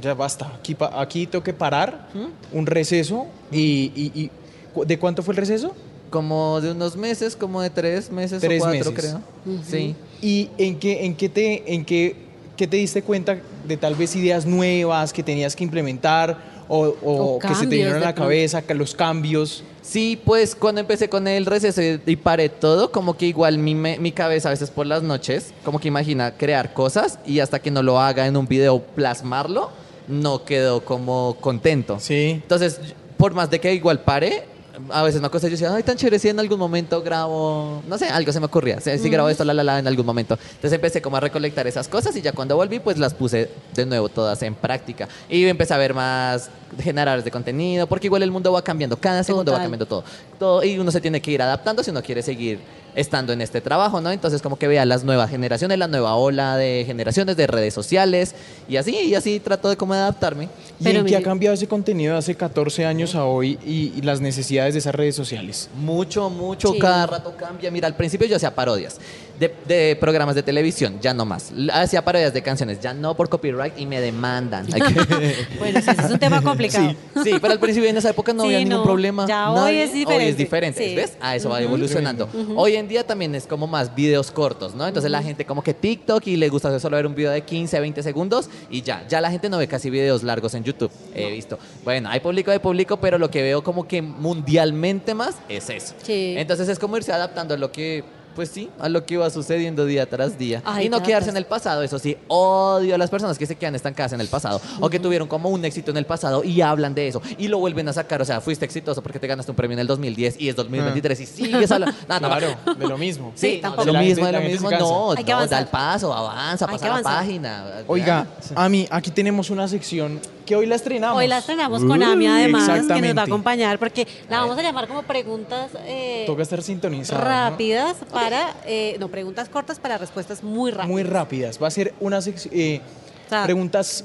ya 0.00 0.14
basta, 0.14 0.52
aquí, 0.58 0.74
pa- 0.74 1.00
aquí 1.00 1.26
tengo 1.26 1.42
que 1.44 1.52
parar, 1.52 2.08
un 2.52 2.66
receso, 2.66 3.26
y, 3.50 3.92
y- 3.94 4.12
y- 4.14 4.30
¿cu- 4.74 4.84
¿de 4.84 4.98
cuánto 4.98 5.22
fue 5.22 5.32
el 5.32 5.38
receso? 5.38 5.74
Como 6.10 6.60
de 6.60 6.70
unos 6.72 6.96
meses, 6.96 7.36
como 7.36 7.60
de 7.60 7.70
tres 7.70 8.10
meses 8.10 8.40
Tres 8.40 8.62
o 8.62 8.64
cuatro, 8.64 8.92
meses. 8.92 9.10
creo. 9.44 9.60
Sí. 9.68 9.94
¿Y 10.22 10.48
en 10.56 10.78
qué, 10.78 11.04
en 11.04 11.14
qué 11.14 11.28
te, 11.28 11.74
en 11.74 11.84
qué, 11.84 12.16
qué 12.58 12.66
te 12.66 12.76
diste 12.76 13.02
cuenta 13.02 13.38
de 13.66 13.76
tal 13.78 13.94
vez 13.94 14.14
ideas 14.16 14.44
nuevas 14.44 15.12
que 15.12 15.22
tenías 15.22 15.56
que 15.56 15.64
implementar 15.64 16.36
o, 16.68 16.94
o 17.02 17.12
O 17.36 17.38
que 17.38 17.48
se 17.48 17.54
te 17.54 17.60
cambios 17.60 17.70
vinieron 17.70 18.02
a 18.02 18.06
la 18.06 18.14
cabeza, 18.14 18.60
que 18.60 18.74
los 18.74 18.94
cambios? 18.94 19.64
Sí, 19.80 20.20
pues 20.22 20.54
cuando 20.54 20.82
empecé 20.82 21.08
con 21.08 21.26
el 21.26 21.46
receso 21.46 21.80
y 22.04 22.16
paré 22.16 22.50
todo, 22.50 22.92
como 22.92 23.16
que 23.16 23.24
igual 23.24 23.56
mi, 23.56 23.74
mi 23.74 24.12
cabeza 24.12 24.48
a 24.48 24.50
veces 24.50 24.70
por 24.70 24.86
las 24.86 25.02
noches, 25.02 25.54
como 25.64 25.78
que 25.78 25.88
imagina 25.88 26.36
crear 26.36 26.74
cosas 26.74 27.18
y 27.24 27.40
hasta 27.40 27.60
que 27.60 27.70
no 27.70 27.82
lo 27.82 27.98
haga 27.98 28.26
en 28.26 28.36
un 28.36 28.46
video 28.46 28.80
plasmarlo, 28.82 29.70
no 30.08 30.44
quedo 30.44 30.84
como 30.84 31.38
contento. 31.40 31.98
Sí. 32.00 32.40
Entonces, 32.42 32.80
por 33.16 33.32
más 33.32 33.48
de 33.50 33.60
que 33.60 33.72
igual 33.72 34.00
pare, 34.00 34.44
a 34.90 35.02
veces 35.02 35.20
me 35.20 35.26
acuerdo 35.26 35.46
y 35.46 35.50
yo 35.50 35.54
decía, 35.56 35.74
ay, 35.74 35.82
tan 35.82 35.96
chévere, 35.96 36.18
si 36.18 36.28
en 36.28 36.38
algún 36.40 36.58
momento 36.58 37.02
grabo, 37.02 37.82
no 37.86 37.98
sé, 37.98 38.06
algo 38.06 38.32
se 38.32 38.40
me 38.40 38.46
ocurría, 38.46 38.80
si, 38.80 38.96
si 38.98 39.08
grabo 39.08 39.28
esto, 39.28 39.44
la, 39.44 39.54
la, 39.54 39.64
la, 39.64 39.78
en 39.78 39.86
algún 39.86 40.06
momento. 40.06 40.34
Entonces 40.34 40.72
empecé 40.72 41.02
como 41.02 41.16
a 41.16 41.20
recolectar 41.20 41.66
esas 41.66 41.88
cosas 41.88 42.14
y 42.16 42.22
ya 42.22 42.32
cuando 42.32 42.56
volví, 42.56 42.78
pues 42.78 42.98
las 42.98 43.14
puse 43.14 43.50
de 43.74 43.86
nuevo 43.86 44.08
todas 44.08 44.42
en 44.42 44.54
práctica. 44.54 45.08
Y 45.28 45.44
empecé 45.44 45.74
a 45.74 45.78
ver 45.78 45.94
más 45.94 46.50
generadores 46.80 47.24
de 47.24 47.30
contenido, 47.30 47.86
porque 47.86 48.06
igual 48.06 48.22
el 48.22 48.30
mundo 48.30 48.52
va 48.52 48.62
cambiando, 48.62 48.96
cada 48.96 49.22
segundo 49.24 49.52
va 49.52 49.58
cambiando 49.58 49.86
todo. 49.86 50.04
todo. 50.38 50.64
Y 50.64 50.78
uno 50.78 50.90
se 50.90 51.00
tiene 51.00 51.20
que 51.20 51.30
ir 51.30 51.42
adaptando 51.42 51.82
si 51.82 51.90
uno 51.90 52.02
quiere 52.02 52.22
seguir 52.22 52.60
estando 52.98 53.32
en 53.32 53.40
este 53.40 53.60
trabajo, 53.60 54.00
¿no? 54.00 54.10
Entonces 54.10 54.42
como 54.42 54.56
que 54.58 54.66
vea 54.68 54.84
las 54.84 55.04
nuevas 55.04 55.30
generaciones, 55.30 55.78
la 55.78 55.86
nueva 55.88 56.14
ola 56.16 56.56
de 56.56 56.84
generaciones 56.86 57.36
de 57.36 57.46
redes 57.46 57.72
sociales 57.74 58.34
y 58.68 58.76
así, 58.76 58.96
y 58.96 59.14
así 59.14 59.40
trato 59.40 59.68
de 59.68 59.76
como 59.76 59.94
de 59.94 60.00
adaptarme. 60.00 60.48
¿Y 60.80 60.84
Pero 60.84 61.00
en 61.00 61.06
qué 61.06 61.16
ha 61.16 61.22
cambiado 61.22 61.54
ese 61.54 61.68
contenido 61.68 62.12
de 62.14 62.18
hace 62.18 62.34
14 62.34 62.84
años 62.86 63.14
a 63.14 63.24
hoy 63.24 63.58
y, 63.64 63.92
y 63.96 64.02
las 64.02 64.20
necesidades 64.20 64.74
de 64.74 64.80
esas 64.80 64.94
redes 64.94 65.14
sociales? 65.16 65.70
Mucho, 65.76 66.28
mucho, 66.30 66.72
Sí. 66.72 66.78
cada 66.78 67.06
rato 67.06 67.34
cambia. 67.36 67.70
Mira, 67.70 67.86
al 67.86 67.94
principio 67.96 68.26
yo 68.26 68.36
hacía 68.36 68.54
parodias 68.54 68.98
de, 69.38 69.54
de 69.66 69.96
programas 70.00 70.34
de 70.34 70.42
televisión, 70.42 70.98
ya 71.00 71.14
no 71.14 71.24
más. 71.24 71.52
Hacía 71.72 72.04
parodias 72.04 72.32
de 72.34 72.42
canciones, 72.42 72.80
ya 72.80 72.92
no 72.94 73.14
por 73.14 73.28
copyright 73.28 73.78
y 73.78 73.86
me 73.86 74.00
demandan. 74.00 74.66
Bueno, 75.58 75.80
sí, 75.80 75.90
es 75.90 76.10
un 76.10 76.18
tema 76.20 76.42
complicado. 76.42 76.94
Sí, 77.22 77.32
pero 77.40 77.52
al 77.52 77.60
principio 77.60 77.88
en 77.88 77.96
esa 77.96 78.10
época 78.10 78.32
no 78.32 78.42
Sí, 78.42 78.46
había 78.48 78.58
ningún 78.60 78.78
no. 78.78 78.82
problema. 78.84 79.26
Ya 79.26 79.50
hoy 79.50 79.76
es 79.76 79.90
Hoy 79.90 79.98
diferente. 79.98 80.28
es 80.28 80.36
diferente, 80.36 80.88
Sí. 80.88 80.94
¿ves? 80.94 81.16
A 81.20 81.36
eso 81.36 81.48
va 81.48 81.60
evolucionando. 81.62 82.28
Hoy 82.56 82.76
en 82.76 82.88
día 82.88 83.06
también 83.06 83.34
es 83.34 83.46
como 83.46 83.66
más 83.66 83.94
videos 83.94 84.30
cortos, 84.30 84.74
¿no? 84.74 84.86
Entonces 84.86 85.10
la 85.10 85.22
gente 85.22 85.44
como 85.44 85.62
que 85.62 85.74
TikTok 85.74 86.26
y 86.26 86.36
le 86.36 86.48
gusta 86.48 86.78
solo 86.80 86.96
ver 86.96 87.06
un 87.06 87.14
video 87.14 87.30
de 87.30 87.42
15, 87.42 87.80
20 87.80 88.02
segundos 88.02 88.48
y 88.70 88.82
ya. 88.82 89.04
Ya 89.08 89.20
la 89.20 89.30
gente 89.30 89.48
no 89.48 89.58
ve 89.58 89.68
casi 89.68 89.90
videos 89.90 90.22
largos 90.22 90.54
en 90.54 90.64
YouTube, 90.64 90.90
he 91.14 91.30
visto. 91.30 91.58
Bueno, 91.84 92.08
hay 92.08 92.20
público, 92.20 92.50
hay 92.50 92.58
público, 92.58 92.98
pero 92.98 93.18
lo 93.18 93.30
que 93.30 93.42
veo 93.42 93.62
como 93.62 93.86
que 93.86 94.02
mundialmente 94.02 95.14
más 95.14 95.36
es 95.48 95.70
eso. 95.70 95.94
Sí. 96.02 96.34
Entonces 96.36 96.68
es 96.68 96.78
como 96.78 96.96
irse 96.96 97.12
adaptando 97.12 97.54
a 97.54 97.56
lo 97.56 97.70
que, 97.72 98.04
pues 98.38 98.50
sí, 98.50 98.70
a 98.78 98.88
lo 98.88 99.04
que 99.04 99.16
va 99.16 99.30
sucediendo 99.30 99.84
día 99.84 100.08
tras 100.08 100.38
día. 100.38 100.62
Ay, 100.64 100.86
y 100.86 100.88
no 100.88 101.02
quedarse 101.02 101.24
tras- 101.26 101.30
en 101.30 101.36
el 101.38 101.44
pasado, 101.46 101.82
eso 101.82 101.98
sí, 101.98 102.16
odio 102.28 102.94
a 102.94 102.98
las 102.98 103.10
personas 103.10 103.36
que 103.36 103.46
se 103.46 103.56
quedan 103.56 103.74
estancadas 103.74 104.12
en 104.12 104.20
el 104.20 104.28
pasado 104.28 104.60
o 104.78 104.88
que 104.88 105.00
tuvieron 105.00 105.26
como 105.26 105.48
un 105.48 105.64
éxito 105.64 105.90
en 105.90 105.96
el 105.96 106.06
pasado 106.06 106.44
y 106.44 106.60
hablan 106.60 106.94
de 106.94 107.08
eso 107.08 107.20
y 107.36 107.48
lo 107.48 107.58
vuelven 107.58 107.88
a 107.88 107.92
sacar, 107.92 108.22
o 108.22 108.24
sea, 108.24 108.40
fuiste 108.40 108.64
exitoso 108.64 109.02
porque 109.02 109.18
te 109.18 109.26
ganaste 109.26 109.50
un 109.50 109.56
premio 109.56 109.74
en 109.74 109.80
el 109.80 109.88
2010 109.88 110.36
y 110.40 110.48
es 110.48 110.54
2023 110.54 111.18
y 111.18 111.26
sigues 111.26 111.68
hablando. 111.72 111.96
No, 112.08 112.20
no, 112.20 112.28
Claro, 112.28 112.54
de 112.78 112.86
lo 112.86 112.96
mismo. 112.96 113.32
Sí, 113.34 113.54
Sí, 113.54 113.58
tampoco. 113.60 113.86
de 113.86 113.92
lo 113.92 113.98
mismo, 113.98 114.24
de 114.26 114.32
lo 114.32 114.40
mismo, 114.40 114.70
no, 114.70 115.10
Hay 115.10 115.16
que 115.16 115.22
no, 115.24 115.28
da 115.30 115.34
avanzar. 115.38 115.62
el 115.62 115.68
paso, 115.68 116.14
avanza, 116.14 116.66
Hay 116.66 116.72
pasa 116.78 116.86
que 116.86 116.94
la 116.94 117.02
página. 117.02 117.64
Oiga, 117.88 118.24
a 118.54 118.68
mí, 118.68 118.86
aquí 118.88 119.10
tenemos 119.10 119.50
una 119.50 119.66
sección 119.66 120.20
que 120.48 120.56
hoy 120.56 120.66
la 120.66 120.76
estrenamos. 120.76 121.18
Hoy 121.18 121.26
la 121.28 121.38
estrenamos 121.38 121.84
con 121.84 122.02
Ami, 122.02 122.26
además, 122.26 122.66
que 122.88 123.00
nos 123.02 123.16
va 123.16 123.20
a 123.20 123.24
acompañar, 123.24 123.78
porque 123.78 124.06
la 124.30 124.40
vamos 124.40 124.56
a 124.58 124.62
llamar 124.62 124.88
como 124.88 125.02
preguntas 125.02 125.70
eh, 125.86 126.24
Toca 126.26 126.42
estar 126.42 126.62
sintonizado. 126.62 127.20
¿no? 127.20 127.26
rápidas 127.28 127.96
para, 128.10 128.56
eh, 128.66 128.96
no, 128.98 129.08
preguntas 129.08 129.48
cortas 129.50 129.78
para 129.78 129.98
respuestas 129.98 130.42
muy 130.42 130.70
rápidas. 130.70 130.88
Muy 130.88 131.02
rápidas. 131.02 131.62
Va 131.62 131.66
a 131.68 131.70
ser 131.70 131.92
una 132.00 132.22
sección. 132.22 132.54
eh, 132.56 132.80
O 133.26 133.28
sea, 133.28 133.44
preguntas 133.44 134.04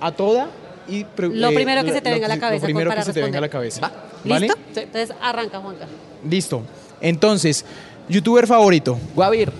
a 0.00 0.12
toda 0.12 0.48
y. 0.86 1.04
pre- 1.04 1.28
Lo 1.30 1.48
eh, 1.50 1.54
primero 1.54 1.82
que 1.84 1.92
se 1.92 2.00
te 2.02 2.10
venga 2.10 2.26
a 2.26 2.28
la 2.28 2.38
cabeza 2.38 2.60
Lo 2.62 2.66
primero 2.66 2.90
para 2.90 3.00
que 3.00 3.06
se 3.06 3.12
te 3.14 3.22
venga 3.22 3.38
a 3.38 3.40
la 3.40 3.48
cabeza. 3.48 3.80
Va. 3.80 3.92
¿Vale? 4.24 4.46
¿Listo? 4.46 4.60
Sí. 4.74 4.80
Entonces 4.80 5.16
arranca, 5.22 5.58
Juanca. 5.60 5.86
Listo. 6.28 6.62
Entonces, 7.00 7.64
youtuber 8.08 8.46
favorito, 8.46 8.98
Guavir, 9.14 9.50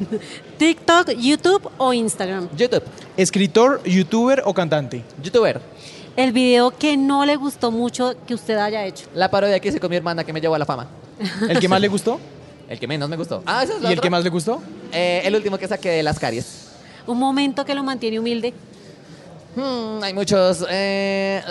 TikTok, 0.58 1.10
YouTube 1.16 1.70
o 1.78 1.92
Instagram. 1.92 2.48
YouTube, 2.56 2.82
escritor, 3.16 3.82
youtuber 3.84 4.42
o 4.44 4.54
cantante. 4.54 5.02
youtuber. 5.22 5.60
El 6.16 6.32
video 6.32 6.70
que 6.76 6.96
no 6.96 7.24
le 7.24 7.36
gustó 7.36 7.70
mucho 7.70 8.14
que 8.26 8.34
usted 8.34 8.56
haya 8.58 8.84
hecho. 8.84 9.06
La 9.14 9.30
parodia 9.30 9.58
que 9.60 9.68
hice 9.68 9.80
con 9.80 9.90
mi 9.90 9.96
hermana 9.96 10.24
que 10.24 10.32
me 10.32 10.40
llevó 10.40 10.54
a 10.54 10.58
la 10.58 10.66
fama. 10.66 10.88
¿El 11.48 11.58
que 11.60 11.68
más 11.68 11.80
le 11.80 11.88
gustó? 11.88 12.18
El 12.68 12.78
que 12.78 12.86
menos 12.86 13.08
me 13.08 13.16
gustó. 13.16 13.42
Ah, 13.46 13.62
esa 13.64 13.76
es 13.76 13.82
¿Y 13.82 13.92
el 13.92 14.00
que 14.00 14.10
más 14.10 14.22
le 14.24 14.30
gustó? 14.30 14.60
Eh, 14.92 15.22
el 15.24 15.34
último 15.34 15.56
que 15.58 15.66
saqué 15.68 15.90
de 15.90 16.02
las 16.02 16.18
caries. 16.18 16.68
Un 17.06 17.18
momento 17.18 17.64
que 17.64 17.74
lo 17.74 17.82
mantiene 17.82 18.18
humilde. 18.18 18.52
Hmm, 19.56 20.02
hay 20.02 20.14
muchos. 20.14 20.64
eh, 20.70 21.42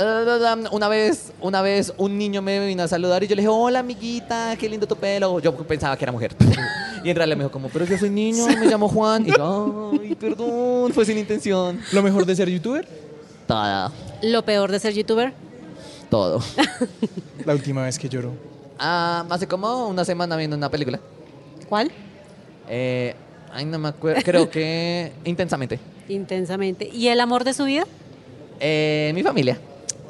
una 0.72 0.88
vez, 0.88 1.34
una 1.42 1.62
vez 1.62 1.94
un 1.98 2.18
niño 2.18 2.42
me 2.42 2.66
vino 2.66 2.84
a 2.84 2.88
saludar 2.88 3.24
y 3.24 3.28
yo 3.28 3.36
le 3.36 3.42
dije, 3.42 3.50
hola 3.50 3.80
amiguita, 3.80 4.56
qué 4.58 4.70
lindo 4.70 4.88
tu 4.88 4.96
pelo. 4.96 5.40
Yo 5.40 5.56
pensaba 5.58 5.98
que 5.98 6.06
era 6.06 6.12
mujer. 6.12 6.36
y 7.10 7.12
en 7.12 7.18
realidad 7.18 7.38
me 7.38 7.44
dijo 7.46 7.52
como, 7.52 7.70
pero 7.70 7.86
yo 7.86 7.98
soy 7.98 8.12
niño, 8.12 8.46
me 8.46 8.68
llamo 8.68 8.88
Juan. 8.88 9.26
Y 9.28 9.32
yo, 9.36 9.94
ay, 10.00 10.14
perdón, 10.14 10.94
fue 10.94 11.06
sin 11.06 11.18
intención. 11.18 11.82
¿Lo 11.92 12.04
mejor 12.04 12.24
de 12.24 12.36
ser 12.36 12.48
youtuber? 12.52 12.88
Todo, 13.48 13.92
Lo 14.22 14.46
peor 14.46 14.70
de 14.72 14.80
ser 14.80 14.94
youtuber. 14.94 15.34
todo. 16.12 16.40
La 17.46 17.54
última 17.54 17.82
vez 17.84 17.98
que 17.98 18.08
lloró. 18.08 18.32
Ah, 18.78 19.26
hace 19.28 19.48
como 19.48 19.88
una 19.88 20.06
semana 20.06 20.38
viendo 20.38 20.56
una 20.56 20.70
película. 20.70 21.00
¿Cuál? 21.68 21.92
Eh, 22.70 23.16
ay, 23.52 23.66
no 23.66 23.80
me 23.80 23.88
acuerdo. 23.88 24.22
Creo 24.24 24.48
que 24.52 25.12
intensamente. 25.26 25.80
Intensamente. 26.10 26.88
¿Y 26.94 27.08
el 27.08 27.20
amor 27.22 27.44
de 27.44 27.56
su 27.56 27.66
vida? 27.66 27.88
Eh, 28.60 29.12
mi 29.16 29.24
familia. 29.24 29.58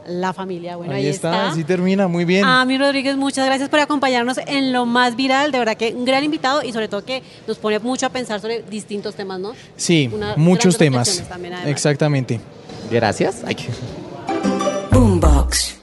La 0.09 0.33
familia. 0.33 0.75
Bueno, 0.75 0.93
ahí, 0.93 1.05
ahí 1.05 1.09
está, 1.09 1.49
así 1.49 1.63
termina, 1.63 2.07
muy 2.07 2.25
bien. 2.25 2.43
Ami 2.45 2.77
Rodríguez, 2.77 3.15
muchas 3.15 3.45
gracias 3.45 3.69
por 3.69 3.79
acompañarnos 3.79 4.39
en 4.45 4.73
lo 4.73 4.85
más 4.85 5.15
viral. 5.15 5.51
De 5.51 5.59
verdad 5.59 5.77
que 5.77 5.93
un 5.93 6.05
gran 6.05 6.23
invitado 6.23 6.63
y 6.63 6.71
sobre 6.71 6.87
todo 6.87 7.05
que 7.05 7.23
nos 7.47 7.57
pone 7.57 7.79
mucho 7.79 8.05
a 8.05 8.09
pensar 8.09 8.41
sobre 8.41 8.63
distintos 8.63 9.15
temas, 9.15 9.39
¿no? 9.39 9.53
sí, 9.75 10.09
muchos 10.35 10.77
temas. 10.77 11.23
también. 11.29 11.53
Exactamente. 11.65 12.39
Gracias. 12.89 13.43
Ay, 13.45 13.55
Boombox. 14.91 15.78